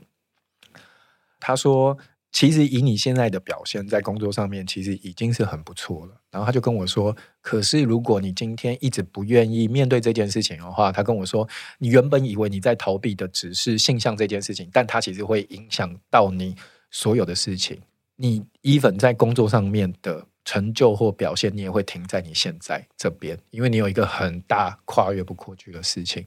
[1.38, 1.98] 他说
[2.32, 11.46] ：“其实以你现在的表现，在工作上面其实已经是很不错了。”然后他就跟我说：“可是如果你今天一直不愿意面对这件事情的话，他跟我说，
[11.78, 16.56] 你原本以为你在逃避的只是性向这件事情，但它其实会影响到你
[16.90, 17.78] 所有的事情。”
[18.20, 26.24] 你 even 在工作上面的成就或表现，你也会停在你现在这边，因为你有一个很大跨越不过去的事情。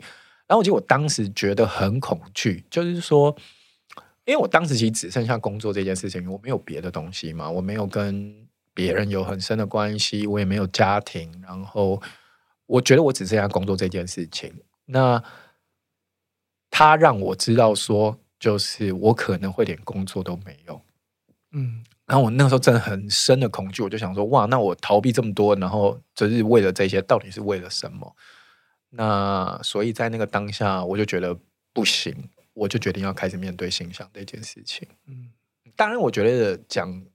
[0.47, 3.35] 然后我记得我当时觉得很恐惧，就是说，
[4.23, 12.01] 因为我当时其实只剩下工作这件事情，我没有别的东西嘛，我没有跟别人有很深的关系，我也没有家庭，然后
[12.67, 14.53] 我觉得我只剩下工作这件事情。
[14.85, 15.21] 那
[16.69, 20.81] 他让我知道说，就是我可能会连工作都没有。
[21.51, 28.15] 嗯，然后我那个时候真的很深的恐惧，我就想说，哇，那我逃避这么多，然后就是为了这些，到底是为了什么？
[28.89, 31.37] 那所以在那个当下，我就觉得
[31.73, 32.15] 不行，
[32.53, 34.87] 我就决定要开始面对形象这件事情。
[35.07, 35.31] 嗯，
[35.75, 37.05] 当然，我觉得讲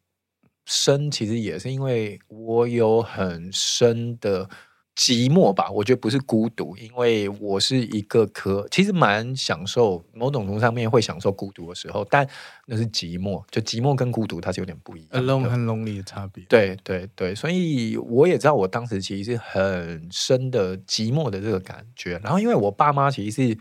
[0.65, 4.49] 深，其实也是因为我有很深的。
[4.97, 12.27] 寂寞吧，我觉得不是孤独，因为我是一个可其实蛮享受某种程度上面会享受孤独的时候，但
[12.65, 16.43] 那是寂寞，就寂寞跟孤独它是有点不一样，alone 和 lonely 的差别。
[16.49, 22.19] 对对对，所以我也知道我当时其实是很深的寂寞的这个感觉。
[22.25, 23.59] 然后因为我爸妈其实是，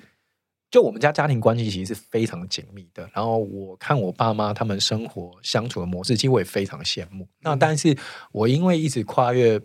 [0.71, 3.09] 就我们家家庭关系其实是非常紧密的。
[3.13, 7.27] 然后我看我爸妈他们生活相处的模式，其实我也非常羡慕。
[7.41, 7.97] 那但是
[8.31, 9.61] 我因为一直跨越。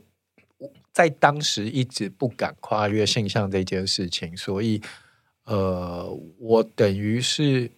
[0.92, 4.82] 在当时一直不敢跨越性向这件事情，所以，
[5.44, 7.70] 呃，我等于是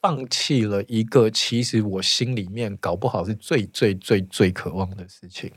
[0.00, 5.52] 放弃了一个其实我心里面搞不好是最最最最渴望的事情。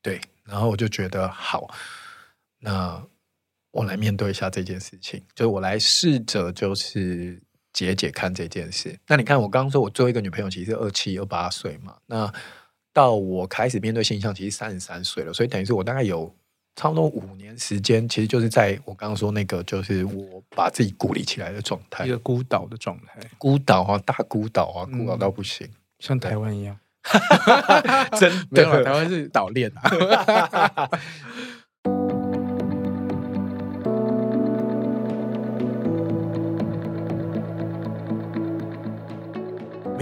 [0.00, 1.68] 对，然后我就觉得好，
[2.58, 3.04] 那
[3.70, 7.40] 我来面对一下这件事情，就我来试着就是
[7.72, 8.98] 解解看这件事。
[9.06, 12.32] 那你看，我刚刚说我最后一个女朋友其实二七二八岁嘛，那
[12.92, 16.34] 到我开始面对现象，其实三十三岁了，所以等于是我大概有。
[16.74, 26.74] 差不多五年时间，其实就是在我刚刚说那个，就是我把自己孤立起来的状态，一个孤岛的状态，孤岛啊，大孤岛啊，孤岛到不行，像台湾一样，
[28.18, 30.88] 真的，台湾是岛链啊。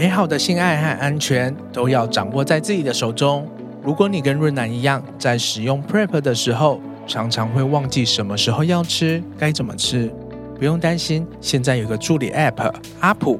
[0.01, 3.47] 美好的性爱和安全都要掌握在自己的手中。
[3.83, 10.11] 如果你跟润南一样，在使用 PrEP 的时候，常常会忘记什么时候要吃，该怎么吃，
[10.57, 13.39] 不用担心，现在有个助理 App 阿普，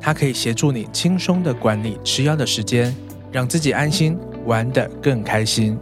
[0.00, 2.92] 它可以协助你轻松的管理吃药的时间，
[3.30, 5.78] 让自己安心，玩得更开心。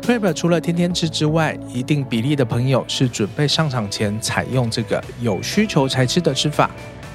[0.00, 6.70] PrEP 除了天天吃之外，一定比例的朋友是准备上场前采用这个有需求才吃的吃法。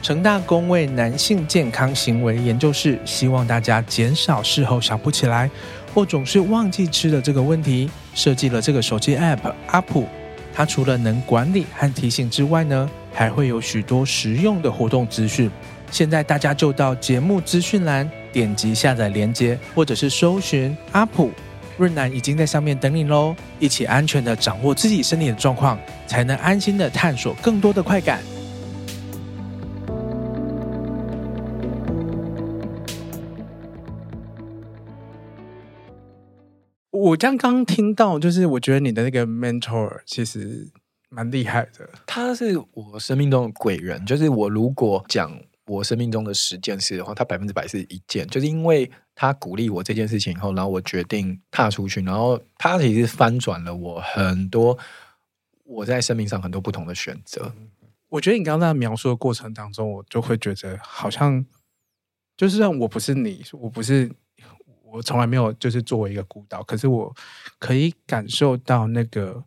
[0.05, 5.49] 成大公卫男性健康行为研究室希望大家减少事后想不起来
[5.95, 10.07] 或总是忘记吃的这个问题，设计了这个手机 App 阿普。
[10.53, 15.49] 它除了能管理和提醒之外呢，还会有许多实用的活动资讯。
[15.89, 21.31] 现在大家就到节目资讯栏点击下载链接，或者是搜寻阿普，
[21.79, 23.35] 润男已经在上面等你喽。
[23.59, 28.19] 一起安全的掌握自己身体的状况，才能安心的探索更多的快感。
[37.05, 40.67] 我刚刚听到，就是我觉得你的那个 mentor 其实
[41.09, 41.87] 蛮厉害的。
[42.07, 54.75] 他是我生命中的贵人，就是我如果讲我生命中的十件事的话，他百分之百是一件，就是因为他鼓励我这件事情以后，然后我决定踏出去，然后他其实翻转了我很多
[55.63, 57.53] 我在生命上很多不同的选择。
[58.09, 61.45] 我觉得你刚刚在描述的过程当中，我就会觉得好像
[62.35, 64.11] 就是让我不是你，我不是。
[64.91, 67.13] 我从来没有就是作为一个孤岛，可是我
[67.59, 69.43] 可以感受到那个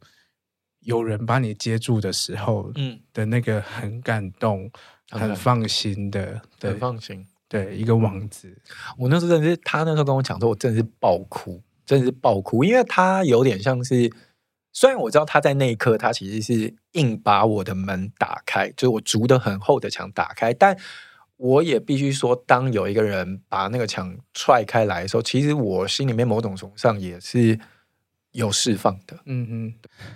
[0.80, 4.70] 有人把你接住的时候，嗯，的那个很感动、
[5.10, 8.54] 嗯、很放心的，对，很放心，对，一个王子。
[8.98, 14.12] 我那时候真的是，他那时候跟我讲说，我真的是爆哭，真的是爆哭，因为他有点像是，
[14.72, 20.76] 虽然我知道他在那一刻，他其实是硬把我的门打开，就是我筑的很厚的墙打开，但。
[21.38, 27.58] 我也必须说，当有一个人把那个墙踹开来的时候，其实我心里面某种程度上也是
[28.32, 29.16] 有释放的。
[29.24, 29.74] 嗯嗯，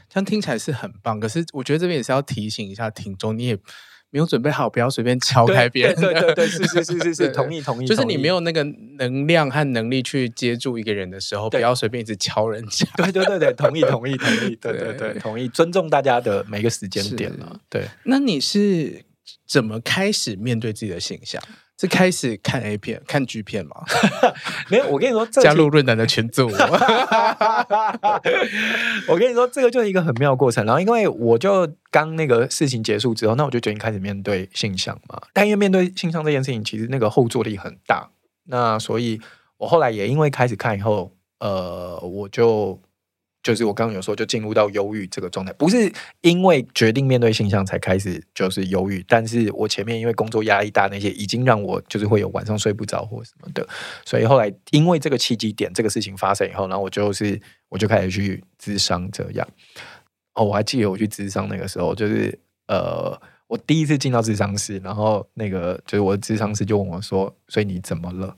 [0.08, 1.20] 这样听起来是很棒。
[1.20, 3.54] 可是我觉得这边也是要提醒一下听众，你也
[4.10, 5.94] 没有准备好，不要随便敲开别人。
[5.94, 7.86] 对对对，对，是是是是 是，同意同意。
[7.86, 8.64] 就是你没有那个
[8.98, 12.84] 能量和能力去接住一个人的时候，不要随便一直敲人家。
[12.96, 17.60] 对对对对，同意同意同意，对对对，同意，尊重大家的每个时间点了。
[17.70, 19.04] 对，那你是？
[19.46, 21.42] 怎么开始面对自己的形象？
[21.80, 23.74] 是开始看 A 片、看 G 片吗？
[24.70, 26.46] 没有，我跟你说，加入润男的群组。
[29.08, 30.64] 我跟你说，这个就是一个很妙的过程。
[30.64, 35.20] 然后，因为我就刚那个事情结束之后，那我就决定开始面对性向嘛。
[35.32, 38.10] 但因为面对性向这件事情，其实那个后坐力很大。
[38.44, 39.20] 那所以，
[39.56, 42.80] 我后来也因为开始看以后，呃，我就。
[43.42, 53.66] 就是我刚刚有说，就进入到忧郁这个状态，不是因为决定面对性向才开始就是忧郁，但是我前面因为工作压力大那些，已经让我就是会有晚上睡不着或什么的，
[54.04, 59.48] 所以后来因为这个契机点，这个事情发生以后，然后我就是我就开始去咨商这样。
[60.34, 68.36] 哦，我还记得我去咨商那个时候，就是呃，我第一次进到咨商室，然后那个就是我的咨商师就问我说：“所以你怎么了？”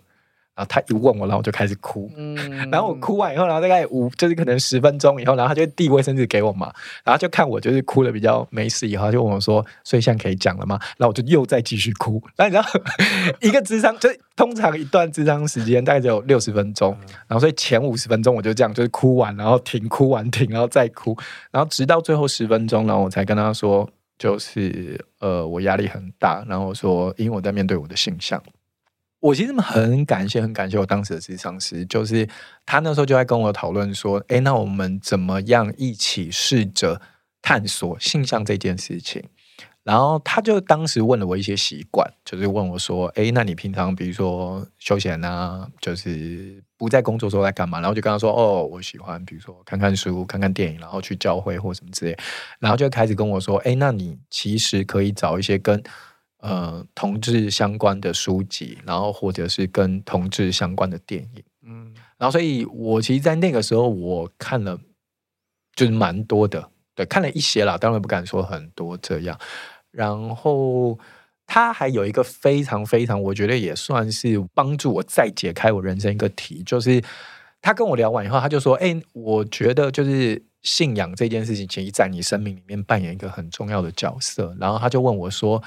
[0.55, 2.11] 然后他一问我，然后我就开始哭。
[2.17, 2.35] 嗯，
[2.71, 6.73] 然后我哭完以后，然后大概五，就是可能十分钟以后，然后他就递卫生纸给我嘛。
[7.05, 12.23] 然后就看我就是哭的比较没事，以后就问我说：“所以现在可以讲了吗？”然后我就又再继续哭。
[12.37, 16.97] 然后你知道， 一个智商就通常一段智商时间大概只有六十分钟。
[17.27, 21.17] 然后所以前五十分钟我就这样，就是哭完，然后停，哭完停，然后再哭，
[21.51, 23.88] 然后直到最后十分钟，然后我才跟他说，
[24.19, 26.45] 就是呃，我压力很大。
[26.49, 28.40] 然后我说，因为我在面对我的性向。
[29.24, 32.28] 我其实很感谢，很感谢我当时的咨商师，就是
[32.66, 37.00] 他那时候就在跟我讨论说，哎，那我们怎么样一起试着
[37.40, 39.24] 探索性向这件事情？
[39.82, 47.81] 然后他就当时问了我一些习惯，就是问我说，哎，那你平常比如说休闲啊，就是不在工作时候在干嘛？
[47.81, 52.14] 然后就跟他说，哦，我喜欢比如说看看书、看看电影，然后去教会或什么之类。
[52.58, 55.83] 然后就开始跟我说，哎，那你其实可以找一些跟
[56.45, 64.79] 呃同志相关的书籍，然后或者是跟同志相关的电影，嗯，然后所以我其实，在那个时候我看了
[65.75, 69.38] 就是蛮多的，对，看了一些啦，当然不敢说很多这样。
[69.90, 70.99] 然后
[71.47, 77.03] 他还有一个非常非常，我觉得也算是帮助我再解开我人生一个题，就是
[77.63, 84.57] 他跟我聊完以后，他就说：“哎，我觉得就是。”信仰这件事情，其实在你生命里面扮演一个很重要的角色。
[84.59, 85.63] 然后他就问我说：“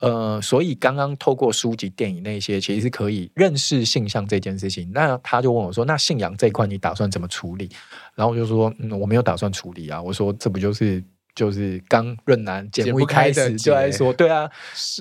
[0.00, 4.88] 呃，所以刚刚透过书籍、电影那些，其实是可以认识性向这件事情。
[4.94, 7.68] 那他就问我说：‘那信仰这一块，你打算怎么处理？’
[8.14, 11.02] 然后我就说：‘嗯，我没有打算处理啊。’我说：‘这不就是
[11.34, 14.48] 就是刚润南节目一开始就来说，对啊，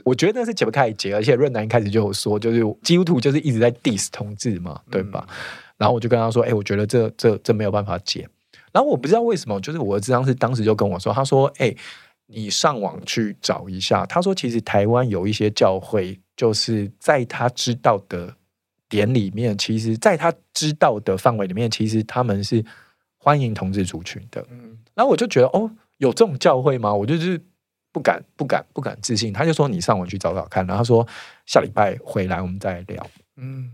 [0.04, 1.14] 我觉得那是解不开的结。
[1.14, 5.26] 而且润南一开始就有说，就是基督徒就是一直在 diss 同志嘛，对吧？
[5.30, 5.36] 嗯、
[5.78, 8.28] 然后我就跟他说：‘哎，我觉得这这这没有办法解。’
[8.74, 11.74] 然后我不知道为什么，就是我的智商是当时就跟我说，他说：“哎，
[12.28, 18.34] 你上网去找一下。”他说：“其实台湾有一些教会，就是在他知道的
[18.88, 22.64] 点里面，其实在他知道的范围里面，其实他们是
[23.18, 26.94] 欢迎同志族群的。”嗯，然后我就觉得，哦，有这种教会吗？
[26.94, 27.42] 我就是
[27.92, 29.34] 不敢、不敢、不敢自信。
[29.34, 31.08] 他就说：“你上网去找找看。”然后他说
[31.48, 33.08] ：“下礼拜回来我们再聊。”
[33.38, 33.72] 嗯，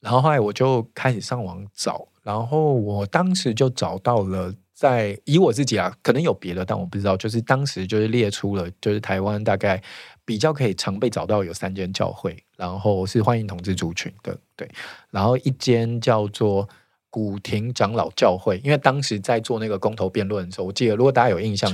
[0.00, 2.06] 然后后来我就开始上网找。
[2.22, 7.16] 然后我当时就找到了，在以我自己啊，可能有别的，但我不知道。
[7.16, 9.82] 就是当时就是列出了，就是台湾大概
[10.24, 14.68] 比较可以常被找到有三间教会，然后是欢迎同志族群的，对。
[15.10, 16.68] 然后一间叫做
[17.10, 21.72] 古亭长老教会，因为当时在做那个公投辩论的时候，我记得如果大家有印象，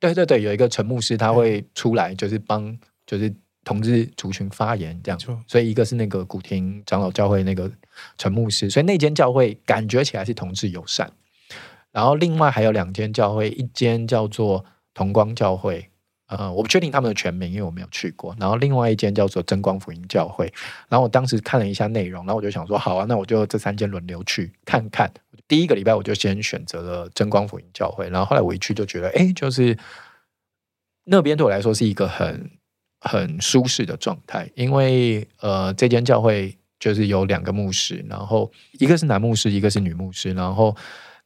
[0.00, 2.76] 对对对，有一个陈牧师他会出来，就是帮
[3.06, 3.32] 就是。
[3.64, 7.70] 同志族群发言这样，所以一个是那个古亭长老教会那个
[8.18, 11.08] 陈牧师，所以那间教会感觉起来是同志友善。
[11.92, 14.64] 然后另外还有两间教会，一间叫做
[14.94, 15.88] 同光教会，
[16.26, 18.34] 呃，我不确定他们的全名，因为我没有去过。
[18.40, 20.52] 然后另外一间叫做真光福音教会。
[20.88, 25.12] 然后我当时看了一下内容，然后我就想说，好啊，那我就这三间轮流去看看。
[25.46, 29.78] 第一个礼拜我就先选择了真光福音教会，然后后来我一去就觉得，哎，就是
[31.04, 32.50] 那边对我来说是一个很。
[33.04, 40.76] 很舒适的状态，因为呃，这间教会就是有两个牧师，然后一个是男牧师，一个是女牧师，然后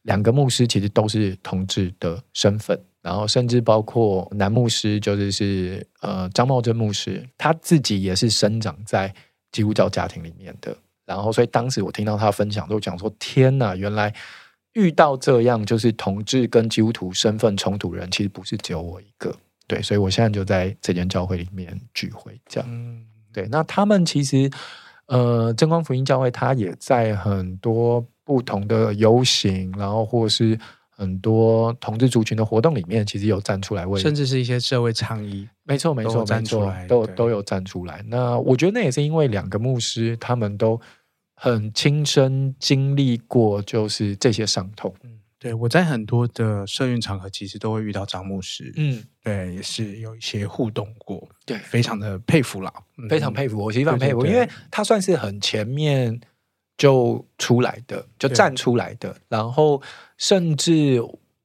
[0.07, 9.13] 两个牧师其实都是同志的身份，然后甚至包括男牧师就是是呃张茂珍牧师，他自己也是生长在
[9.51, 14.13] 基督教家庭里面的，然后所以当时我听到他分享，都讲说天哪，原来
[14.73, 19.35] 遇到这样就是同志跟基督徒身份冲突的人，其实不是只有我一个。
[19.67, 22.69] 对，所以我现在就在这间教会里面聚会，这样。
[22.71, 24.49] 嗯、对，那他们其实，
[25.07, 30.59] 呃，真光福音教会，他也在很多不同的游行，然后或是
[30.89, 38.03] 很多同志族群的活动里面，其实有站出来为，甚至是一些社会倡议，没错，没错，没错，都都有站出来。
[38.07, 40.77] 那我觉得那也是因为两个牧师，他们都
[41.35, 44.93] 很亲身经历过，就是这些伤痛。
[45.39, 48.73] 对，我在很多的社运场合，其实都会遇到张牧师。
[48.75, 51.29] 嗯，对，也是有一些互动过。
[51.45, 56.19] 对，非常的佩服啦，嗯、非常佩服，我其实非常佩服，因为他算是很前面
[56.77, 59.15] 就出来的，就站出来的。
[59.27, 59.81] 然后，
[60.17, 61.01] 甚至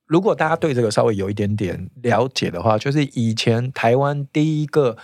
[0.06, 4.96] 如果大家对这个稍微有一点点了解的话，就是以前台湾第一个，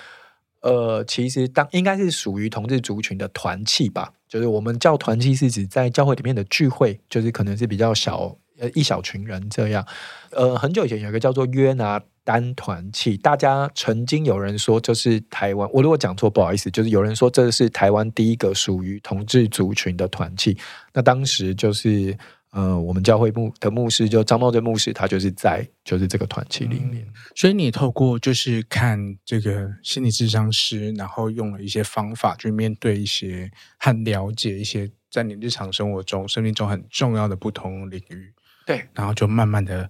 [0.60, 8.36] 呃，其实当应该是属于同志族群的团契吧，就是我们叫团契，是指在教会里面的聚会，就是可能是比较小。
[8.58, 9.86] 呃，一小群人这样，
[10.32, 20.56] 呃，很久以前有一个叫做约拿单团契，大家曾经有人说这是台湾，我如果讲错不好意思，就是有人说这是台湾第一个属于同志族群的团契。
[20.92, 22.16] 那当时就是
[22.50, 27.06] 呃，我们教会牧的牧师就张茂珍牧师，他就是在就是这个团契里面。
[27.34, 38.32] 所以你透过就是看这个心理智商师，然后用了一些方法去面对一些和了解一些在你日常生活中、生命中很重要的不同领域。
[38.68, 39.88] 对，然后就慢慢的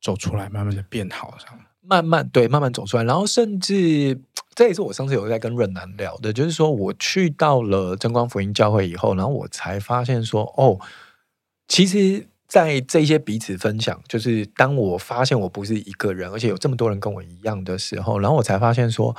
[0.00, 3.02] 走出来，慢慢的变好，这样慢慢对，慢慢走出来。
[3.02, 4.16] 然后甚至
[4.54, 10.78] 这也是我上次有在跟润南聊的，就是说我去到了真光福音教会以后，然后我才发现说，哦，
[11.66, 19.16] 其实，在这些彼此分享，就是当我发现我不是一个人，而且有这么多人跟我一样的时候，然后我才发现说，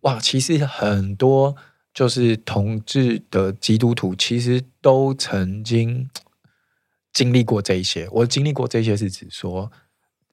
[0.00, 1.54] 哇，其实很多
[1.94, 6.10] 就是同志的基督徒，其实都曾经。
[7.12, 9.70] 经历过这一些，我经历过这些是指说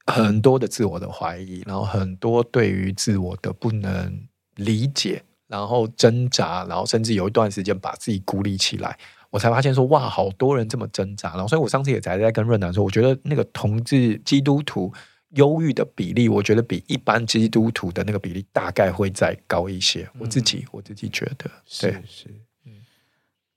[0.07, 8.97] 很多的自我的怀疑，然后很多对于自我的不能理解，然后挣扎，然后甚至有一段时间把自己孤立起来，
[9.29, 11.31] 我才发现说哇，好多人这么挣扎。
[11.31, 14.91] 然后，所以我上次也才在跟润南说，我觉得那个同志基督徒
[15.31, 20.09] 忧郁的比例，我觉得比一般基督徒的那个比例大概会再高一些。
[20.17, 21.51] 我自己我自己觉得，
[21.81, 22.73] 对是是，嗯，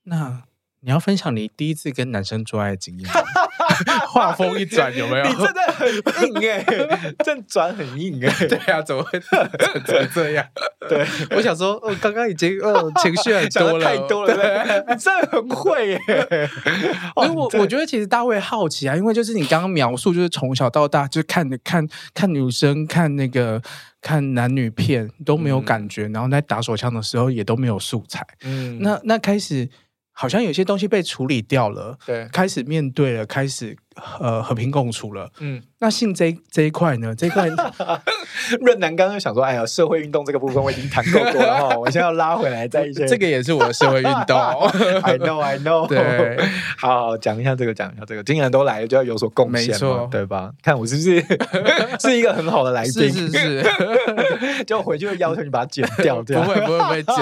[0.03, 0.43] 那。
[0.85, 3.09] 你要分享你第一次跟男生做爱的经验？
[4.07, 5.23] 话锋一转，有没有？
[5.25, 5.89] 你真的很
[6.27, 8.47] 硬哎、欸， 这转很硬哎、欸。
[8.47, 10.45] 对啊，怎么会怎么这样？
[10.89, 14.35] 对，我想说，我刚刚已经呃情绪很多了，太多了。
[14.35, 16.49] 对，你真的很会耶、欸。
[17.23, 23.61] 因为我我觉得其实大家会好奇啊，因为就是你刚刚描述，就是从小到大就看看看女生看那个
[24.01, 28.25] 看男女片都没有感觉，嗯、然后在打手枪的时候也都没有素材。
[28.43, 29.69] 嗯，那那开始。
[30.13, 33.75] 好像有些东西被处理掉了，对，开始面对了，开始
[34.19, 35.61] 呃和平共处了，嗯。
[35.79, 37.13] 那性这这一块呢？
[37.13, 37.45] 这一块，
[38.61, 43.03] 润南刚刚想说，哎呀，社会运动这个部分我已经谈够多了哈，我现在要拉回来再一些。
[43.07, 44.37] 这个也是我的社会运动，
[45.03, 45.85] I know, I know。
[45.85, 46.37] 对，
[46.77, 50.53] 好，好，讲一下这个，讲一下这个，既然都来了，就要有所贡献，没错，对吧？
[50.63, 51.21] 看我是不是
[51.99, 53.11] 是一个很好的来宾？
[53.11, 57.15] 是是是，就回去会要求你把它剪掉，这样不会不会不会剪。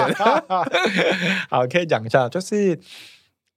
[1.50, 2.78] 好，可以讲一下，就是。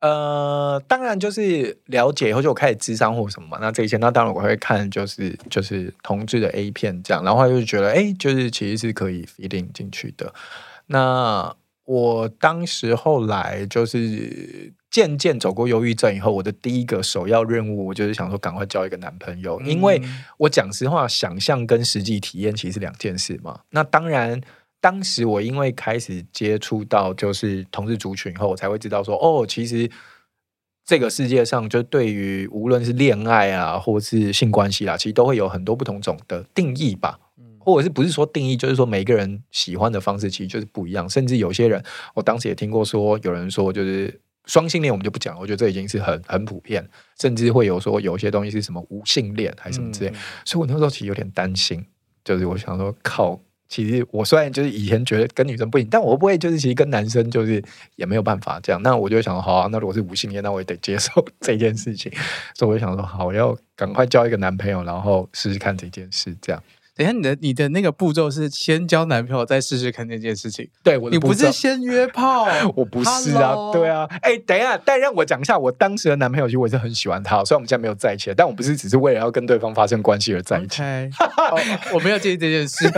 [0.01, 3.57] 呃，当然就是了解以后就开始智商或什么嘛。
[3.59, 10.31] 那这些，那当然我会看，就是就是同志的 A 片这样，然后就觉得，哎，就是其实是可以 feeding 进去的。
[10.87, 19.99] 那我当时后来就是渐渐走过忧郁症以后，我的第一个首要任务，我就是想说赶快交一个男朋友，因为
[20.37, 23.61] 我讲实话，想象跟实际体验其实是两件事嘛。
[23.71, 24.41] 那当然。
[24.85, 29.89] 当时我因为开始接触到就是同志族群后，我才会知道说，哦，其实
[30.85, 37.19] 这个世界上就对于无论是恋爱啊，或是性关系啦，其实都会有很多不同种的定义吧。
[37.57, 41.09] 或者是不是说定义，就是说每个人喜欢的方式其实就是不一样。
[41.09, 41.83] 甚至有些人，
[42.13, 46.87] 我当时也听过说，有人说就是双性恋，我们就不讲，我觉得这已经是很很普遍。
[47.19, 50.13] 甚至会有说有些东西是什么无性恋还是什么之类。
[50.45, 51.83] 所以我那时候其实有点担心，
[52.23, 53.41] 就是我想说靠。
[53.67, 57.63] 其实我虽然就是以前觉得跟女生不行，但我不会就是其实跟男生就是
[57.95, 58.81] 也没有办法这样。
[58.81, 61.11] 那我就想说，好啊，那如果是无性恋，那我也得接受
[61.41, 62.11] 这件事情。
[62.53, 66.61] 所以我就想说，好，我要赶快交一个男朋友，然后试试看这件事，这样。
[66.95, 70.69] 等一下，你的你的那个步骤是先交男朋友，再试试看那件事情。
[70.81, 72.47] 对，我的你不是先约 炮？
[72.75, 73.73] 我不是啊，Hello?
[73.73, 74.07] 对啊。
[74.21, 80.81] 哎、欸，等一下，但让我讲一下我当时的男朋友，其实我也是很喜欢他，虽然我们现在没有在一起，但我不是只是为了要跟对方发生关系而在一起。
[80.81, 81.11] Okay.
[81.51, 81.59] oh,
[81.95, 82.89] 我没有介意这件事。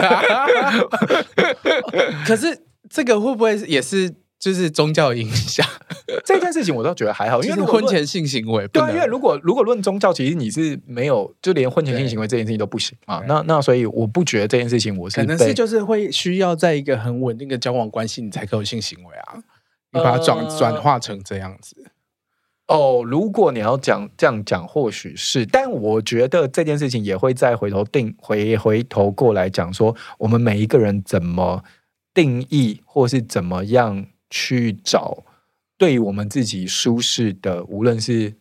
[2.27, 4.13] 可是这个会不会也是？
[4.39, 5.65] 就是宗教影响
[6.23, 13.23] 这件事情，我倒觉得还好，因为婚前性行为对，因为如果如果论宗教，其实你是没有，就连婚前性行为这件事情都不行啊。
[13.27, 19.43] 那那所以我不觉得这件事情我是可能是就是会需要在一个很稳定的交往关系，你才可以有性行为啊。
[19.91, 21.91] 你把它转转化成这样子
[22.67, 23.03] 哦。
[23.03, 31.63] 如果你要讲这样讲，或许是，但我觉得这件事情也会再回头定回回头过来讲说，我们每一个人怎么
[32.13, 34.05] 定义，或是怎么样。
[34.29, 35.23] 去找
[35.77, 38.33] 对我们自己舒适的，无论是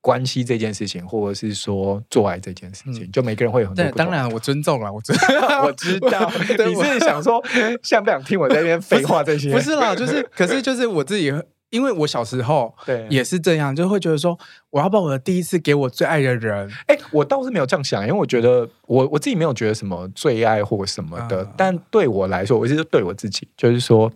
[0.00, 3.84] 关系这件事情，或者是说做爱这件事情，嗯、就每个人会有很多。
[3.84, 5.16] 对，当然我尊重了，我尊
[5.62, 6.28] 我知道。
[6.66, 7.40] 你是想说，
[7.84, 9.52] 想不想听我在那边废话这些？
[9.52, 11.32] 不是，不是啦，就是，可是就是我自己，
[11.70, 14.36] 因为我小时候对也是这样，就会觉得说，
[14.70, 16.68] 我要把我的第一次给我最爱的人。
[16.88, 24.12] 哎、欸，我倒是没有这样想，因为我觉得我我自己没有觉得什么最爱或什么的，嗯、但对我来说，我是对我自己，就是说。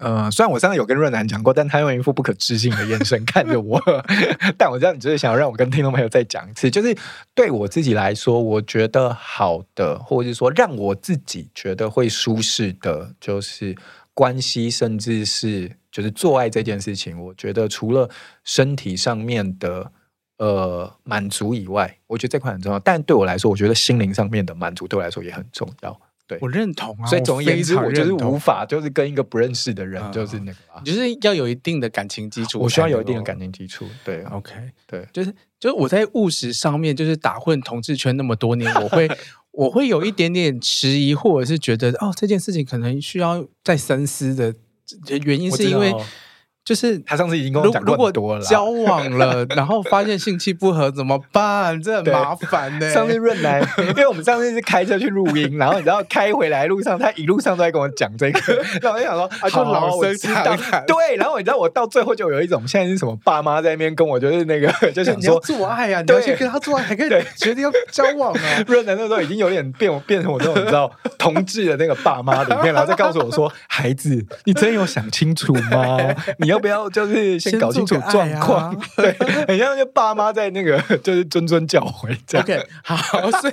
[0.00, 3.78] 呃，虽然我上次有跟润南讲过，但他用一副不可置信的眼神 看着我。
[4.56, 6.96] 但我知道你就是想要让我跟听众朋友再讲一次，就是
[7.34, 13.76] 对我自己来说，我觉得好的，或者是说让我自己觉得会舒适的，就是
[14.14, 17.22] 关系，甚至是就是做爱这件事情。
[17.22, 18.08] 我觉得除了
[18.42, 19.92] 身体上面的
[20.38, 22.78] 呃满足以外，我觉得这块很重要。
[22.78, 26.00] 但对我来说，我觉得心灵上面的满足对我来说也很重要。
[26.30, 32.60] 对我认同啊，所以总而言之，我就是无法就是跟一个不认识的人，就是那个、啊，就是要有一定的感情基础。
[32.60, 33.84] 我需要有一定的感情基础。
[34.04, 34.52] 对，OK，
[34.86, 39.10] 对，就是就是我在务实上面，就是打混同志圈那么多年，我会
[39.50, 44.54] 我会有一点点迟疑，或者是觉得哦，这件事情可能需要再深思的
[45.24, 45.92] 原因，是因为。
[46.62, 51.80] 就是他上次已经跟我讲过多了，交往了， 然后发现性气不合怎么办？
[51.82, 52.94] 这很麻烦呢、欸。
[52.94, 60.84] 上次润来， 因为我们上次是开车去录音，然后你知道开回来路上，他一路上都在跟我讲这个， 然后我就想说，啊，就老生常谈。
[60.86, 68.64] 对，然后你知道我到最后就有一种现在是什么爸妈在那边跟我就是那个，就想说做爱呀、啊，你要去跟他做爱，还可以决定要交往啊。
[68.66, 75.96] 润来那时候已经有点变变成我这种你知道同志的那个爸妈里面，然后再告诉我说，孩子，你真有想清楚吗？
[76.38, 76.49] 你。
[76.50, 78.74] 要不要就是先搞清楚状况？
[78.74, 79.12] 啊、 对，
[79.46, 82.44] 很像就爸妈在那个 就是谆谆教诲这样。
[82.44, 83.52] OK，好，所以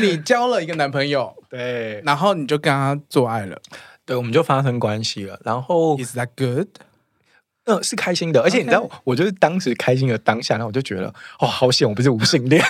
[0.00, 3.58] 你交了一个男朋友， 对，然后你就跟他做爱了，
[4.04, 5.38] 对，我们就发生关系了。
[5.44, 6.68] 然后，Is that good？
[7.66, 11.06] 嗯，是开心的，而且你知道.我就是当时开心的当下，然后我就觉得，
[11.40, 12.62] 哦，好险，我不是无性恋。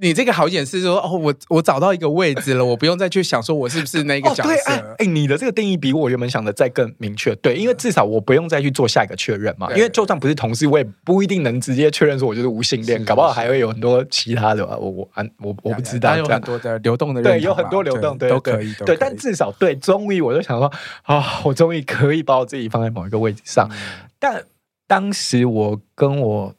[0.00, 4.94] 你这个好演是说哦，我我找到一个位置了，我不用再去想说我是不是那个角色。
[4.96, 7.34] 哎、你的这个定义比我原本想的再更明确。
[7.36, 9.70] 对，因为至少我不用再去做下一个确认嘛。
[9.74, 14.66] 因为就算不是同事，我也不一定能直接确认说我就是无性恋，搞不好还会有很多其他的。
[14.66, 15.08] 我我
[15.42, 18.72] 我我不知道，有很多的流动的，对，有很多流动，对，都可以。
[18.86, 20.72] 对，但至少对，终于我就想说
[21.02, 23.68] 啊，我终于可以把我自己放在某一个位置上。
[23.70, 23.76] 嗯、
[24.18, 24.42] 但
[24.86, 26.54] 当时我跟我。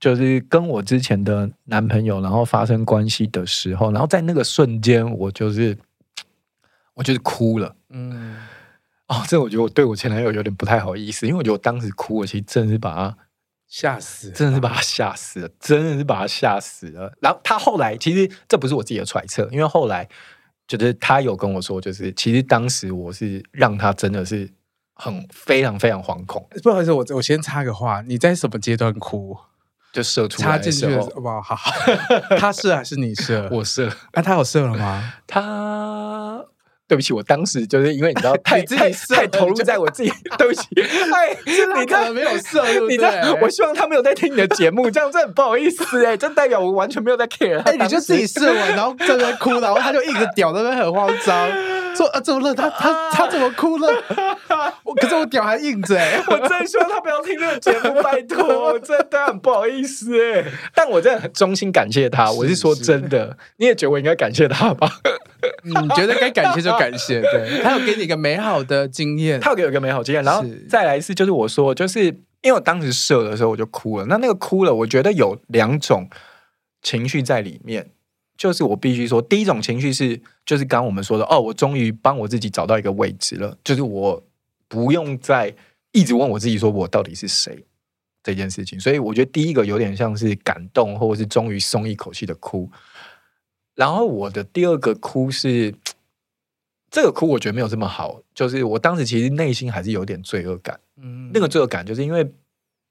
[0.00, 5.76] 就是跟我之前的男朋友，然后发生关系的时候，然后在那个瞬间，我就是
[6.94, 7.74] 我就是哭了。
[7.90, 8.36] 嗯，
[9.08, 13.16] 哦，这我觉得我对我前男友有点不太好意思，因为我觉得我当时哭，我其实真的是把他
[13.66, 17.12] 吓死，真的是把他吓死了，真的是把他吓死了。
[17.20, 20.08] 然后他后来其实这不是我自己的揣测，因为后来
[20.66, 24.48] 就是他有跟我说，就是其实当时我是让他真的是
[24.94, 26.46] 很非常非常惶恐。
[26.62, 29.36] 不好意思，我我先插个话，你在什么阶段哭？
[29.92, 31.56] 就射出来的时候，哇，好，
[32.38, 33.48] 他射还是你射？
[33.52, 33.90] 我射。
[34.12, 35.14] 那他有射了吗？
[35.26, 36.44] 他，
[36.86, 41.36] 对不起，我当时就是因为你知道， 太太太投入在我自己，对不起，哎，
[41.80, 43.10] 你可能没有射，你知道，
[43.42, 47.58] 我希望他没有在听你的节目，这样真的很不好意思哎，这代表我完全没有在 care。
[47.62, 51.48] 哎，你就自己射完，然后在那哭，然后他就一直屌，在那边很慌张。
[51.98, 52.54] 说啊，怎么了？
[52.54, 53.88] 他他他怎么哭了？
[54.84, 56.22] 我可是我屌还硬着哎！
[56.28, 60.44] 我真希望他不要听这个节目，拜托， 我真的很不好意思哎。
[60.74, 64.88] 但我真的很衷心感谢他，我是说真的，你也觉得我应该感谢他吧？
[65.64, 76.08] 你 觉得该感谢就感谢，对，他有给你一个美好的经验，他有给我一个美好经验，然后再来一次就是我说，就是因为我当时射的时候我就哭了，那那个哭了，我觉得有两种
[76.80, 77.90] 情绪在里面。
[78.38, 84.22] 就是我必须说，第一种情绪是，就是刚刚我们说的，哦，我终于帮我自己找到一个位置了，就是我
[84.68, 85.52] 不用再
[85.90, 87.64] 一直问我自己，说我到底是谁
[88.22, 88.78] 这件事情。
[88.78, 92.70] 所以我觉得第一个有点像是感动，或者是终于松一口气的哭。
[93.74, 95.74] 然后我的第二个哭是，
[96.90, 100.78] 这个哭我觉得没有这么好，就是我当时其实内心还是有点罪恶感。
[100.96, 102.24] 嗯，那个罪恶感就是因为，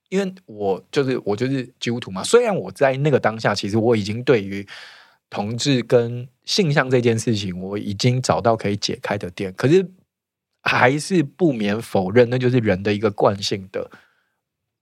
[0.10, 4.68] 因为我就是我就是基督徒嘛，虽然我在那个当下，其实我已经对于
[5.30, 9.86] 同志跟性向这件事情，我已经找到可以解开的点，可是
[10.62, 13.92] 还是不免否认，那就是人的一个惯性的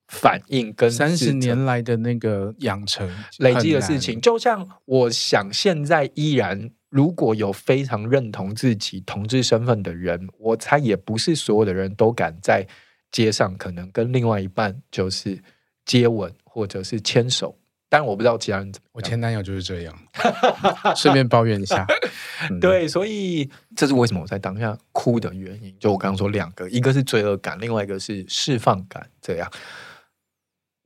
[0.08, 4.22] 反应，跟三十年来的那个养成累积的事情。
[4.22, 12.68] 就像我想，现在依然如果有非常认同自己同志身份的人，我猜也不是所有的人都敢在
[13.12, 15.42] 街上可能跟另外一半就是
[15.86, 17.58] 接吻或者是牵手。
[17.88, 18.90] 但我不知道其他人怎么。
[18.94, 19.96] 我前男友就是这样，
[20.96, 21.86] 顺便抱怨一下。
[22.50, 25.74] 嗯、对，所以这是为什么我在当下哭的原因。
[25.80, 29.10] 就我刚刚说两个，一个是罪恶感，另外一个是释放感。
[29.22, 29.50] 这样，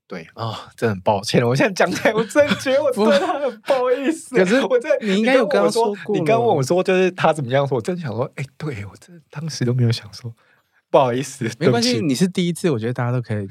[0.08, 1.46] 对啊、哦，真的很抱歉。
[1.46, 4.36] 我现在讲起来，我真的觉得我对他很不好意思。
[4.38, 10.34] 可是我在，你应该有跟他说过，你刚问我说，就是他怎么样说，我真的想说，哎，对我真的当时都没有想说。
[10.92, 13.48] 不好意思，没关系，你是第一次，我觉得大家都可以，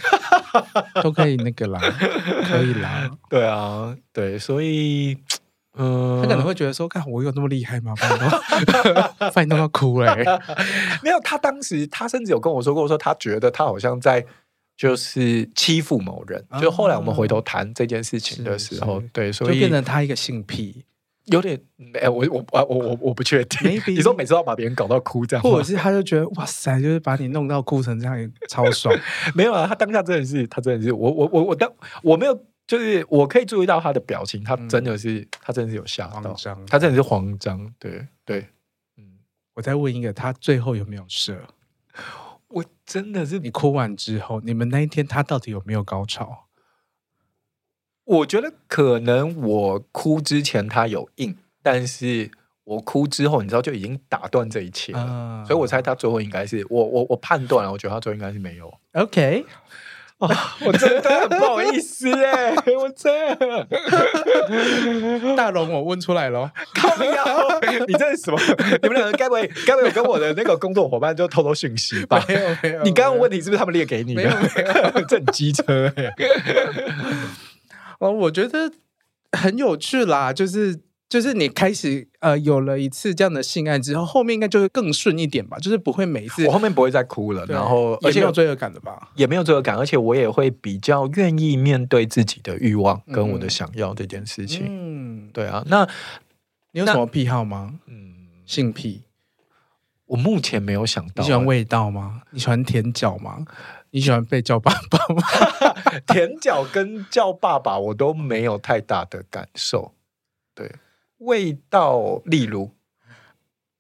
[1.03, 1.81] 都可以那个啦，
[2.45, 3.09] 可以啦。
[3.31, 5.17] 对啊，对，所以，
[5.77, 7.95] 嗯，他可能会觉得说，看我有那么厉害吗？
[9.35, 10.17] 把你弄到哭了。
[11.03, 14.27] 没有，他当时他甚至有跟我说过，说他觉得他好像在
[14.77, 16.45] 就是欺负某人。
[16.61, 20.85] 就后来我们回头谈这件事情的时候，对，所以就变成他一个性癖。
[21.31, 21.61] 有点，
[22.01, 23.71] 哎，我我我我我不确定。
[23.71, 28.95] Maybe, 你说每次要把别人搞到哭这样，或者是他就觉得哇塞，就是把你弄到哭成这样也超爽。
[29.35, 31.71] 没有啊，他当下真的是，他真的是，我我我我当
[32.03, 36.35] 我没有，就是我可以注意到他的表情，他真的是，嗯、他真的是有吓到，
[36.67, 37.73] 他真的是慌张。
[37.79, 38.47] 对对，
[38.97, 39.05] 嗯，
[39.55, 41.39] 我再问一个，他最后有没有射？
[42.49, 46.48] 我真的是，你哭完之后，你们那一天他到底有没有高潮？
[48.09, 52.31] 我觉得可能我哭之前他有硬，但是
[52.65, 58.73] 我哭之后，你知道就已经打断这一切了，嗯、所以我猜他最后应该是我我我判断了，我觉得他最后应该是没有。
[58.95, 59.45] OK，
[60.17, 60.29] 哦、
[60.65, 63.67] 我真的很不好意思哎， 我真的
[65.37, 66.51] 大龙，我问出来了，
[67.87, 68.41] 你这是什么？
[68.83, 72.25] 你们两个该不会该不会跟我的那个工作伙伴就偷偷讯息吧？
[72.27, 74.23] 没有没有，你刚刚问题是不是他们列给你的？
[74.23, 74.47] 没有没
[74.95, 76.15] 有， 这很机车哎。
[77.99, 78.73] 哦，我觉得
[79.33, 85.59] 很有趣啦，就是就是你开始呃有了一次这样的性爱之后，后面应该就会更顺一点吧？
[85.59, 89.11] 就是不会每一次我后面不会再哭了，然后而且有罪恶感的吧？
[89.17, 94.67] 也没有罪恶感，而且我也会比较愿意面对自己的欲望跟我的想要这件事情。
[94.69, 95.65] 嗯，对啊。
[95.67, 95.89] 那
[96.73, 97.81] 你有什么癖好吗？
[97.87, 99.03] 嗯，性癖。
[100.07, 101.23] 我目前没有想到。
[101.23, 102.23] 你喜欢味道吗？
[102.31, 103.45] 你喜欢舔脚吗？
[103.91, 105.23] 你喜欢被叫爸爸吗？
[106.09, 109.95] 舔脚跟叫爸爸我都没有太大的感受。
[110.55, 110.73] 对。
[111.19, 112.71] 味道，例如，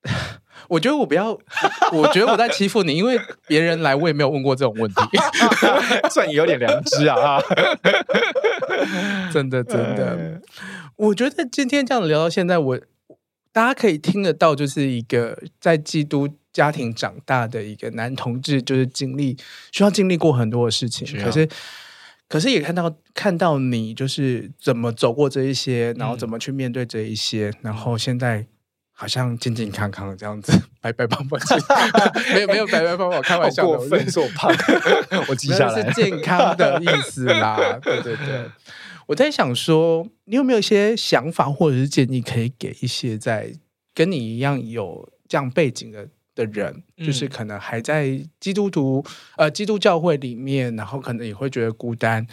[0.69, 1.39] 我觉得我不要，
[1.93, 5.01] 我觉得我在欺负你，因为别人来我也没有问过这种问题，
[6.11, 7.41] 算你有点良知啊！
[9.33, 10.41] 真的真的，
[10.97, 12.81] 我觉得今天这样聊到现在，我
[13.53, 19.37] 大家可以听得到，就是一个在基督家庭长大的一个男同志，就是经历
[19.73, 21.49] 需要经历过很多的事情，可是。
[22.31, 28.47] 可是也看到看到你就是怎么走过这一些，然后怎么去面对这一些，嗯、然后现在
[28.93, 31.41] 好像健健康康的这样子，白白胖胖，
[32.35, 34.55] 没有没有白白胖胖，开玩笑的，过分说胖，
[35.27, 38.45] 我记下来是健康的意思啦， 对对对。
[39.07, 43.55] 我在想说，你有没有一些想法或者是建议，可以给一些在
[43.95, 46.07] 跟你一样有这样背景的？
[46.39, 49.05] 的人，就是可能还在基督徒
[49.37, 52.25] 呃基督教会里面，然后可能也会觉得孤单，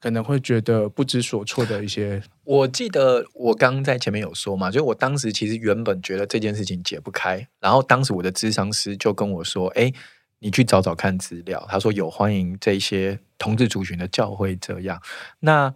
[0.00, 2.20] 可能会觉得不知所措的一些。
[2.42, 9.92] 我记得我刚刚在前面有说嘛，就我当时其实原本觉得这件事情解不开，然后当时我的咨商师就跟我说：“哎，
[10.40, 15.00] 你去找找看资料。”他说有欢迎这些同志族群的教会这样。
[15.38, 15.72] 那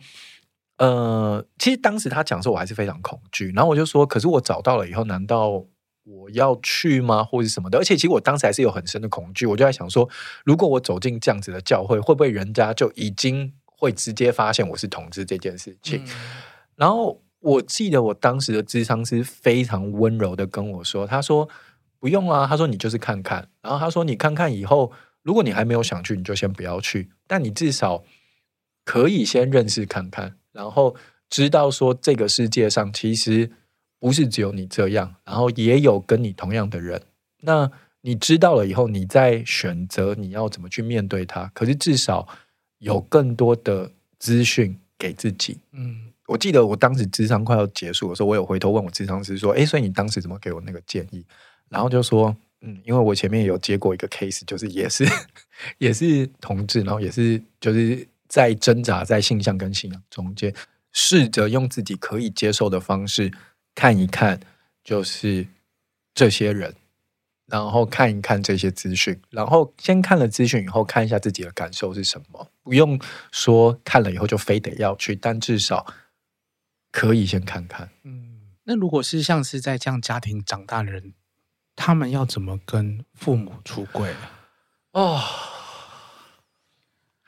[0.78, 3.52] 呃，其实当时他讲说，我还是非常恐惧。
[3.54, 5.64] 然后我就说：“可是我找到了以后，难道？”
[6.08, 7.78] 我要去吗，或者什么的？
[7.78, 10.08] 而且其实我当时还是有很深的恐惧，我就在想说，
[10.44, 16.04] 如果我走进这样子的教会，会不会人家就已经会直接发现我是同志这件事情？
[16.04, 16.08] 嗯、
[16.76, 21.48] 然后我记得我当时的智商是非常温柔的跟我说，他说
[21.98, 24.92] 不用啊，他说你就是看看，然后他说你看看以后，
[25.22, 28.04] 如果你还没有想去，你就先不要去，但你至少
[28.84, 30.94] 可以先认识看看，然后
[31.28, 33.50] 知道说这个世界上其实。
[33.98, 37.00] 不是只有你这样，然后也有跟你同样的人。
[37.40, 37.70] 那
[38.02, 41.50] 你知道了以后，你再选择你要怎么去面对他。
[41.54, 42.28] 可是至少
[42.78, 45.58] 有更多的资讯给自己。
[45.72, 51.24] 嗯，我记得我当时智商快要结束的时候，我有回头问我智商师说：“诶，所以你当时怎么给我那个建议？”
[51.68, 55.04] 然后就说：“嗯，因为我前面有接过一个 case，就是也是
[55.78, 60.54] 也是同志，然后也是就是在挣扎在性向跟信仰中间，
[60.92, 63.32] 试着用自己可以接受的方式。”
[63.76, 64.40] 看一看，
[64.82, 65.46] 就是
[66.14, 66.74] 这些人，
[67.44, 72.50] 然后看一看这些资讯，然后先看了资讯以后，看一下自己的感受是什么。
[72.62, 72.98] 不用
[73.30, 75.86] 说看了以后就非得要去，但至少
[76.90, 77.90] 可以先看看。
[78.04, 81.12] 嗯，那如果是像是在这样家庭长大的人，
[81.76, 84.14] 他们要怎么跟父母出柜？
[84.92, 85.20] 哦，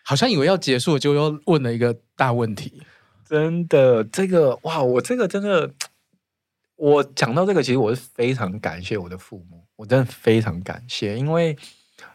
[0.02, 2.82] 好像以为要结束，就又问了一个大问题。
[3.26, 5.74] 真的，这个哇，我这个真的。
[6.78, 11.56] 我讲到这个，其实我是非常感谢我的父母，我真的非常感谢，因为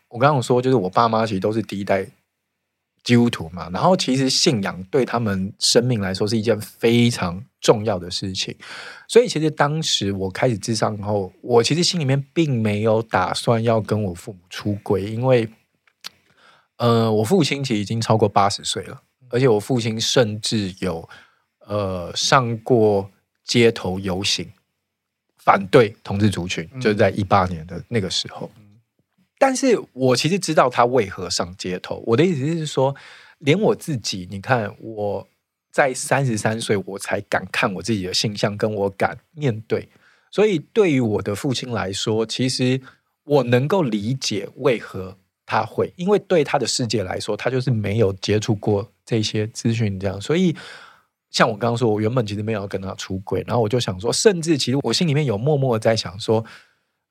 [0.07, 2.07] 我刚刚说，就是我爸妈其实都是第一代
[3.03, 8.55] 基督徒嘛，然后其实信仰对他们生命来说是一件非常重要的事情，
[9.09, 15.49] 所以其实当时我开始咨商后，我其实心里面并没有打算要跟我父母出轨，因为
[16.77, 21.09] 呃，我父亲其实已经超过八十岁了，而且我父亲甚至有
[21.67, 23.09] 呃上过。
[23.43, 24.49] 街头游行，
[25.37, 28.49] 反对同志族群，就是在一八年的那个时候。
[29.37, 32.01] 但是我其实知道他为何上街头。
[32.05, 32.95] 我的意思是说，
[33.39, 35.27] 连我自己，你看我
[35.69, 39.89] 在三十三岁，我才敢看我自己的性向，跟我敢面对。
[40.31, 42.79] 所以对于我的父亲来说，其实
[43.25, 50.55] 我能够理解为何他会，因为对他的世界来说，他就是没有接触过这些资讯，这样，所以。
[51.33, 56.45] 像我刚刚说，我原本其实没有要跟他出轨，然后我就想说，甚至其实我心里面有默默在想说，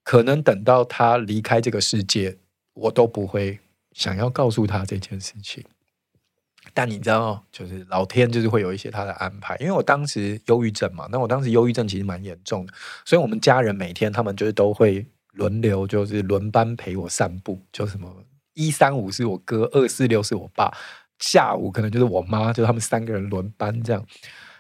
[0.05, 2.39] 可能等到他离开这个世界，
[2.75, 3.59] 我都不会
[3.93, 5.65] 想要告诉他这件事情。
[6.73, 12.73] 但你知道，就是老天就是会有一些他的安排，因为我当时忧郁症嘛，那我当时忧郁症其实蛮严重的，
[13.05, 18.09] 所以我们家人每天他们就是都会轮流，就是轮班陪我散步，就什么
[18.55, 20.73] 一三五是我哥，二四六是我爸。
[21.23, 24.05] 下午可能就是我妈，就他们三个人轮班这样。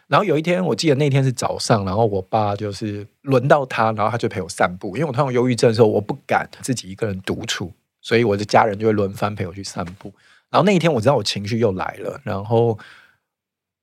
[0.06, 4.96] 然后有一天，我记得那天是早上，然后我爸就是轮到他，然后他就陪我散步。
[4.96, 10.12] 因为我通常忧郁症的时候，我不敢自己一个人独处，所以我的家人就会轮番陪我去散步。
[10.50, 12.78] 然后那一天，我知道我情绪又来了，然后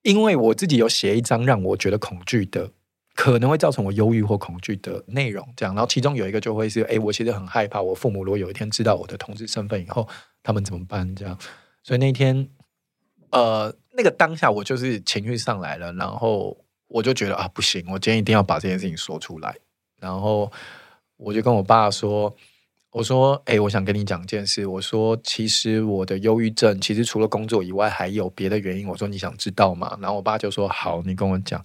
[0.03, 2.69] 因为我自己有写一张让我觉得恐惧的
[3.15, 5.73] 可能会造成我忧郁或恐惧的内容，这样。
[5.73, 10.07] 然后其中有一个就会是，哎，我其实很害怕，我父母如果有一天知道我的同志身份以后，
[10.43, 11.15] 他们怎么办？
[11.15, 11.35] 这样。
[11.81, 12.47] 所以那天，
[13.31, 16.57] 呃，那个当下我就是情绪上来了，然后
[16.87, 19.55] 我就觉得啊，不行，我今天一定要把这件事情说出来。
[19.99, 20.51] 然后
[21.17, 22.35] 我就跟我爸说，
[22.91, 24.65] 我说，哎，我想跟你讲一件事。
[24.65, 28.87] 我说，其实我的忧郁症，其实除了工作以外，还有别的原因。
[28.87, 29.97] 我说，你想知道吗？
[30.01, 31.63] 然后我爸就说，好，你跟我讲。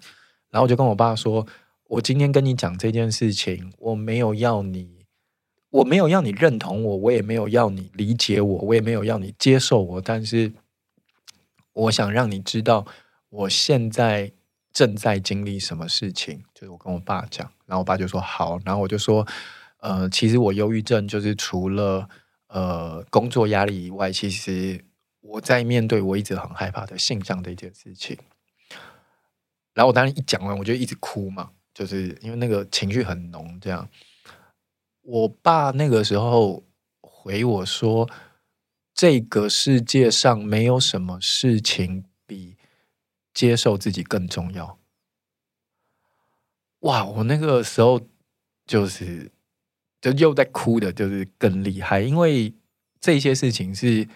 [0.50, 1.46] 然后我就跟我爸说
[1.88, 5.06] ：“我今天跟你讲这件事情，我没有要你，
[5.70, 10.00] 我没有要你认同我，我也没有要你理解我，我也没有要你接受我。
[10.00, 10.52] 但是，
[11.74, 12.86] 我想让你知道，
[13.28, 14.32] 我现在
[14.72, 16.42] 正在经历什么事情。
[16.54, 18.58] 就是我跟我爸讲，然后我爸就说好。
[18.64, 19.26] 然后我就说，
[19.78, 22.08] 呃，其实我忧郁症就是除了
[22.48, 24.84] 呃工作压力以外，其实
[25.20, 28.16] 我在面对我一直很害怕的性向的一件事情。”
[29.74, 33.58] 然后我当然一讲完，我就一直哭嘛，就是因为那个情绪很浓。
[33.60, 33.88] 这样，
[35.02, 36.62] 我爸那个时候
[37.00, 38.08] 回我说
[38.94, 42.56] ：“这个世界上没有什么事情比
[43.34, 44.78] 接受自己更重要。”
[46.80, 47.04] 哇！
[47.04, 48.00] 我那个时候
[48.66, 49.30] 就是
[50.00, 52.54] 就又在哭的，就是更厉害，因为
[53.00, 54.08] 这些事情是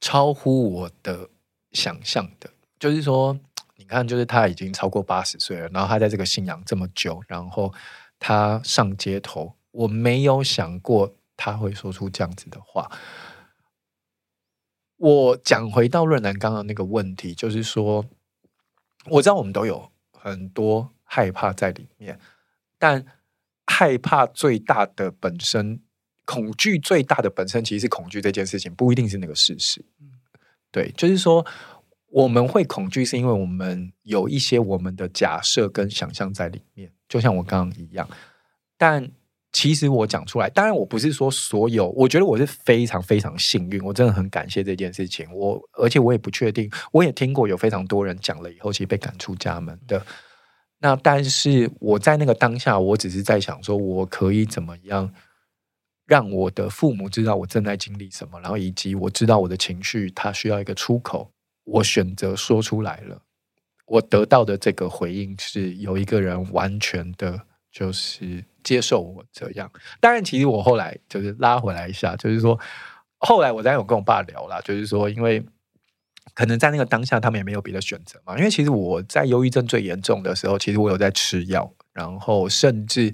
[0.00, 1.30] 超乎我的
[1.72, 3.38] 想象的，就是说。
[3.78, 7.72] 你看，就是他已经超过八十岁了，然后他在这个信仰这么久，然后
[8.18, 12.90] 他上街头，我没有想过他会说出这样子的话。
[14.96, 18.04] 我讲回到润南刚刚那个问题，就是说，
[19.06, 22.18] 我知道我们都有很多害怕在里面，
[22.78, 23.04] 但
[23.66, 25.80] 害怕最大的本身，
[26.24, 29.84] 恐惧最大的本身，其实是恐惧这件事情，不一定是那个事实。
[30.70, 31.46] 对，就是说。
[32.10, 38.08] 我们会恐惧，是因为我们有一些我们的假设跟想象在里面，就像我刚刚一样。
[38.78, 39.10] 但
[39.56, 45.26] 其实我讲出来，当然我不是说所有，我觉得我是非常非常幸运，我真的很感谢这件事情。
[45.32, 50.04] 我而且我也不确定，我也听过有非常多人讲了以后，其实被赶出家门的。
[50.78, 55.10] 那但是我在那个当下，我只是在想说，我可以怎么样
[56.04, 61.30] 让我的父母知道我正在经历什么，然后以及我知道我的情绪，它需要一个出口。
[61.64, 63.22] 我选择说出来了，
[63.86, 67.40] 我得到的这个回应是有一个人完全的，
[67.78, 69.70] 就是接受我这样。
[70.00, 72.58] 当然，其实我后来就是拉回来一下，就是说，
[73.18, 75.44] 后来我当然有跟我爸聊啦，就是说，因为
[76.32, 78.34] 可能在那个当下，他们也没有别的选择嘛。
[78.38, 83.12] 因为其实我在忧郁症最严重的时候，其实我有在吃药，然后甚至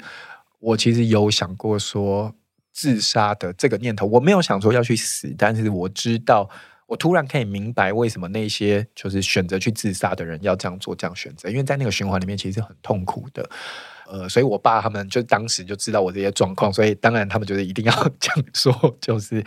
[0.60, 2.32] 我其实有想过说
[2.70, 4.06] 自杀的这个念头。
[4.06, 6.48] 我没有想说要去死，但是我知道。
[6.86, 13.48] 我突然可以明白为什么那些就是选择去自杀的人要这样做、这样选择，因为在那个循环里面其实很痛苦的。
[14.12, 19.42] 呃，所以我爸他们就当时就知道我这些状况，所以当然他们觉得一定要 讲说，就是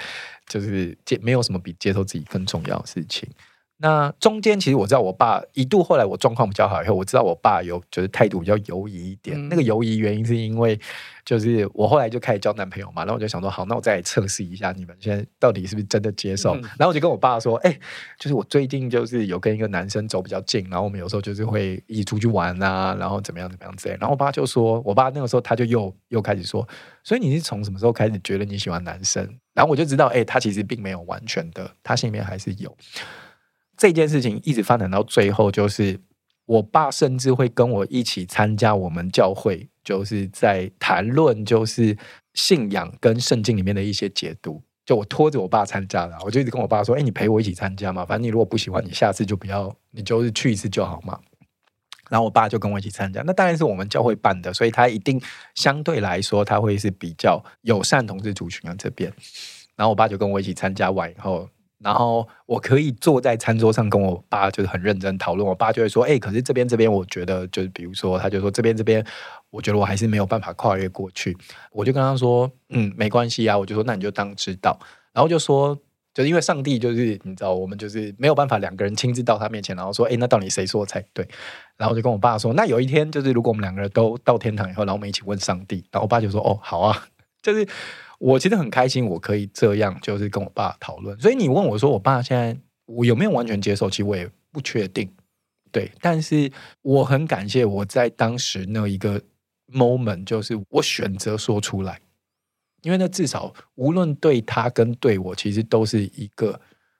[0.47, 3.29] 就是接没有什么比接受自己更重要的事情。
[3.77, 9.37] 那中间其实我知道，我爸一度后来我状况比较好以后，我知道我爸有就是态度比较犹疑一点。
[9.37, 10.79] 嗯、那个犹疑原因是因为
[11.25, 16.55] 就是我后来就开始交男朋友嘛，然后我就想说，好，那我再来测试一下你们现在到底是不是真的接受。
[16.55, 17.79] 嗯、然后我就跟我爸说，哎、欸，
[18.17, 23.97] 就是我最近就是有跟一个男生走比较近，然后我们有时候就是会一起出去玩啊，然后怎么样怎么样之类。
[23.99, 26.65] 然后我爸就说，我爸那个时候他就又又开始说，
[27.03, 29.21] 所以你是从什么时候开始觉得你喜欢男生？
[29.53, 32.73] 然后我就知道，哎、欸，他其实并没有完全的，他心里面还是有。
[33.77, 35.99] 这件事情一直发展到最后，就是
[36.45, 41.97] 我爸甚至会跟我一起参加我们教会，就是在谈论就是
[42.33, 44.61] 信仰跟圣经里面的一些解读。
[44.85, 51.19] 就我拖着我爸参加了，我就一直跟我爸说：“哎，你陪我一起参加嘛，反正你如果不喜欢，你下次就不要，你就是去一次就好嘛。”
[52.07, 53.23] 然后我爸就跟我一起参加。
[53.25, 55.19] 那当然是我们教会办的，所以他一定
[55.55, 59.11] 相对来说他会是比较友善同志族群的这边。
[59.75, 61.49] 然后我爸就跟我一起参加完以后。
[61.85, 69.05] 然后我可以坐在餐桌上跟我爸就是很认真讨论，我爸就会说：“哎，可是这边这边，我觉得就是比如说，他就说这边这边，
[69.51, 71.37] 我觉得我还是没有办法跨越过去。”
[71.71, 74.75] 我就跟他说：“嗯，没关系啊。”我就说：“那你就当知道。”
[75.13, 75.79] 然后就说
[76.11, 81.23] ：“就是因为上帝就是你知道，我们就是没有办法两个人亲自到他面前，然后说：‘哎，那到底谁说才对？’
[81.77, 87.05] 然后就跟我爸说：‘那有一天就是如果我们两个人都到天堂以后，然后我们一起问上帝。’然后我爸就说：‘哦，好啊。
[87.43, 87.67] ’就是。
[88.19, 91.19] 我其实很开心，我可以这样，就是跟我爸讨论。
[91.19, 93.89] 所以你问我说，我爸现在我有没有完全接受？
[93.89, 95.09] 其实我也不确定，
[95.71, 95.91] 对。
[95.99, 96.51] 但是
[96.81, 99.21] 我很感谢我在当时那一个
[99.71, 101.99] moment，就是我选择说出来，
[102.83, 106.59] 因为那至少无论对他跟对我，其实都是一个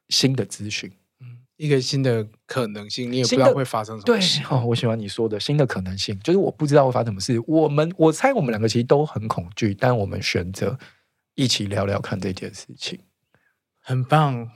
[0.10, 0.92] 新的资讯。
[1.22, 4.42] 嗯，一个新的可能性，你也不知道会发生什么事。
[4.42, 7.42] 对哦，我喜欢你说的新的可能性，就是我不知道会发生什么事。
[7.48, 10.78] 我们我猜我们两个其实都很恐惧，但我们选择
[11.36, 13.00] 一起聊聊看这件事情，
[13.80, 14.50] 很棒。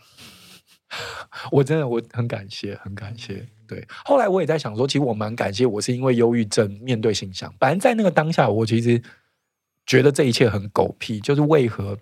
[1.52, 3.46] 我真的我很感谢，很感谢。
[3.68, 7.54] 对，后来我也在想说，其实我蛮感谢，我是因为忧郁症面对形象。
[7.60, 9.00] 反正在那个当下，我其实
[9.86, 11.20] 觉得这一切很狗屁。
[11.20, 11.96] 就是为何？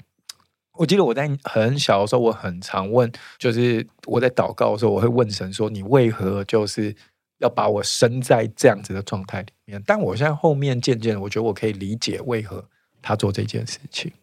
[0.74, 6.96] 我记得我在很小的时候，我很常问，就是我在祷告的时候，我会问神说：“你为何就是
[7.40, 12.64] 要把我生在这样子的状态里面？”但我现在后面渐渐，我觉得我可以理解为何
[13.02, 14.14] 他做这件事情，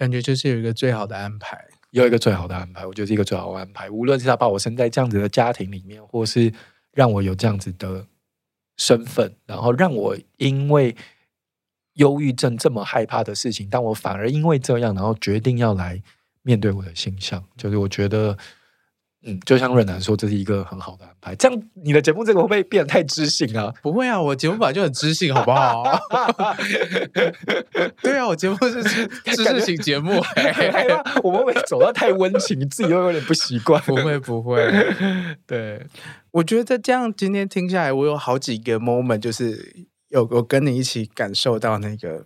[0.00, 1.62] 感觉就是有一个最好的安排。
[1.90, 3.90] 有一个最好的安排，我觉得是一个最好的安排。
[3.90, 6.50] 无论是他把我生在这样子的家庭里面，或是
[6.92, 8.06] 让我有这样子的
[8.78, 10.96] 身份，然后让我因为
[11.94, 16.02] 忧郁症这么害怕的事情，但我反而因为这样，然后决定要来
[16.40, 18.38] 面对我的形象，就是我觉得。
[19.22, 21.36] 嗯，就像润南说，这是一个很好的安排。
[21.36, 23.70] 这样，你的节目这个会不会变得太知性啊？
[23.82, 25.84] 不会啊，我节目本来就很知性，好不好？
[28.00, 29.06] 对啊，我节目是知
[29.44, 30.22] 识型节目，
[31.22, 33.78] 我们会走到太温情，自己会有点不习惯。
[33.82, 34.56] 不会，不会。
[35.46, 35.86] 对，
[36.30, 42.24] 我觉得这样今天听下来，我有好几个 moment，就是有我跟你一起感受到那个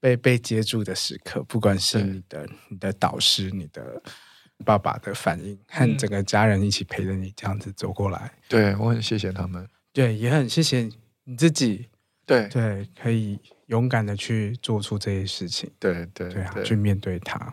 [0.00, 4.02] 被被接住的时刻，不管是你的、你的导师、你的。
[4.64, 10.88] 爸爸的反应和整个家人一起陪着你这样子走过来，对，我很谢谢他们，对，也很谢谢
[11.24, 11.86] 你自己，
[12.24, 12.48] 对。
[12.48, 17.52] 对，可以勇敢的去做出这些事情，对对对啊，去面对它。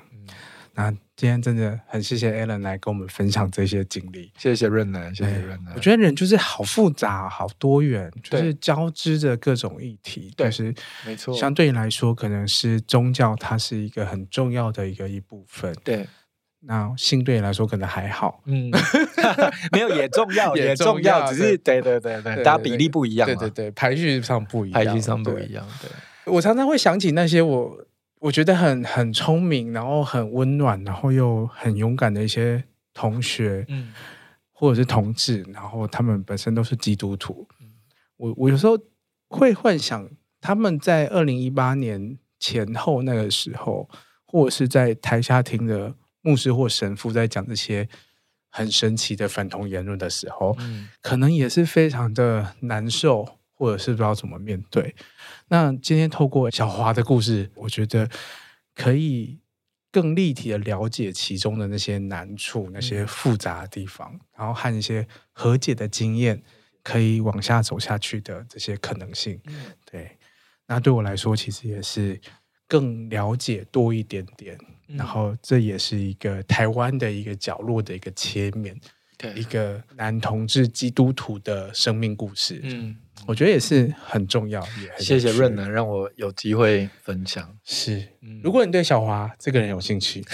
[0.73, 5.73] 那今天真的很谢谢 Alan 来跟我们分享这些经历，谢谢润南，谢谢润南。
[5.75, 10.73] 我觉得人就是好复杂，好多元，就是交织着各种议题，对，是
[11.05, 11.35] 没错。
[11.35, 16.07] 相对来说，可能是宗教，它是一个很重要的一个一部分，对。
[16.63, 18.69] 那性对你来说可能还好，嗯，
[19.73, 25.65] 没有也重要， 也重要，只是对对对对，大家比例不一样，对对对，排序上不一样，排序上不一样。
[25.81, 27.77] 对，我常常会想起那些我
[28.19, 33.91] 我觉得很很聪明，然后很温暖，然后又很勇敢的一些同学，嗯，
[34.51, 37.47] 或者是同志，然后他们本身都是基督徒，
[38.17, 38.77] 我我有时候
[39.29, 40.07] 会幻想
[40.39, 43.89] 他们在二零一八年前后那个时候，
[44.27, 45.95] 或者是在台下听的。
[46.21, 47.87] 牧师或神父在讲这些
[48.49, 54.95] 很神奇的反同言论的时候，嗯，可能也是非常的难受，或者是不知道怎么面对。
[55.47, 58.09] 那今天透过小华的故事，我觉得
[58.75, 59.39] 可以
[59.91, 66.41] 更立体的了解其中的那些难处、那些复杂的地方，然后和一些和解的经验，
[66.83, 69.39] 可以往下走下去的这些可能性。
[69.89, 70.17] 对，
[70.67, 72.19] 那对我来说，其实也是
[72.67, 74.57] 更了解多一点点。
[74.97, 78.75] 然后这也是一个台湾的一个角落的一个切面，
[79.17, 82.59] 对，一个男同志基督徒的生命故事。
[82.63, 82.97] 嗯。
[83.27, 87.47] 我觉得也是很重要，也很谢谢润男让我有机会分享。
[87.63, 88.03] 是，
[88.41, 90.25] 如果你对小华这个人有兴趣，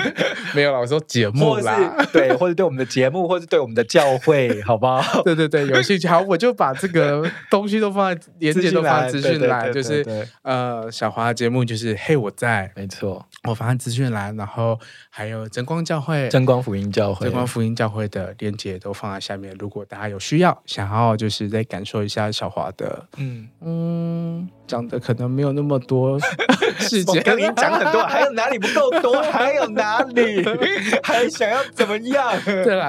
[0.54, 5.00] 没有啦，我说节目啦，对，或者对我们的节目，或者对我们的教会，好不好？
[5.24, 10.04] 对对对，有兴趣，好，我就把这个东西都放在连接都放在资讯栏，就是
[10.42, 14.78] 呃，小华的节目就是嘿我在，没错，我发在资讯栏，然后
[15.10, 19.54] 还有真光教会、真光福音教会、真光福音教会的链接都放在下面。
[19.58, 22.24] 如果大家有需要，想要就是再感受一下。
[22.34, 26.18] 小华的，嗯嗯，讲的可能没有那么多
[26.80, 29.22] 细节，跟你讲很多，还有哪里不够多？
[29.22, 30.42] 还有哪里
[31.04, 32.32] 还想要怎么样？
[32.44, 32.88] 对啦，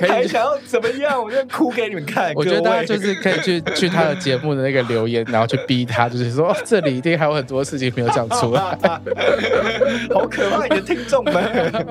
[0.00, 1.22] 还想要怎么样？
[1.22, 2.32] 我就哭给你们看。
[2.34, 8.76] 我觉得大家就是可以去 去他的节目的那个留言，然后去逼他，就是说这里一定还有很多事情没有讲出来，
[10.12, 10.64] 好可怕！
[10.64, 11.82] 你的听众们，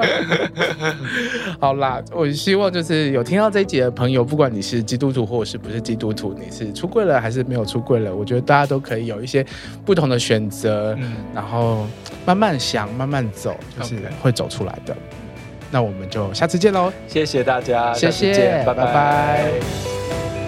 [1.60, 6.49] 好啦，我希望就是有听到这一集的朋友，不管你是基督徒或者是不是基督徒，你。
[6.51, 8.14] 是出柜了还是没有出柜了？
[8.14, 9.45] 我觉得大家都可以有一些
[9.86, 11.88] 不同的选择，嗯，然后
[12.26, 14.95] 慢慢想，慢慢走，就是会走出来的。
[15.72, 16.91] 那我们就下次见喽！
[17.07, 18.86] 谢谢大家，谢谢，拜拜。
[18.86, 20.38] 拜拜。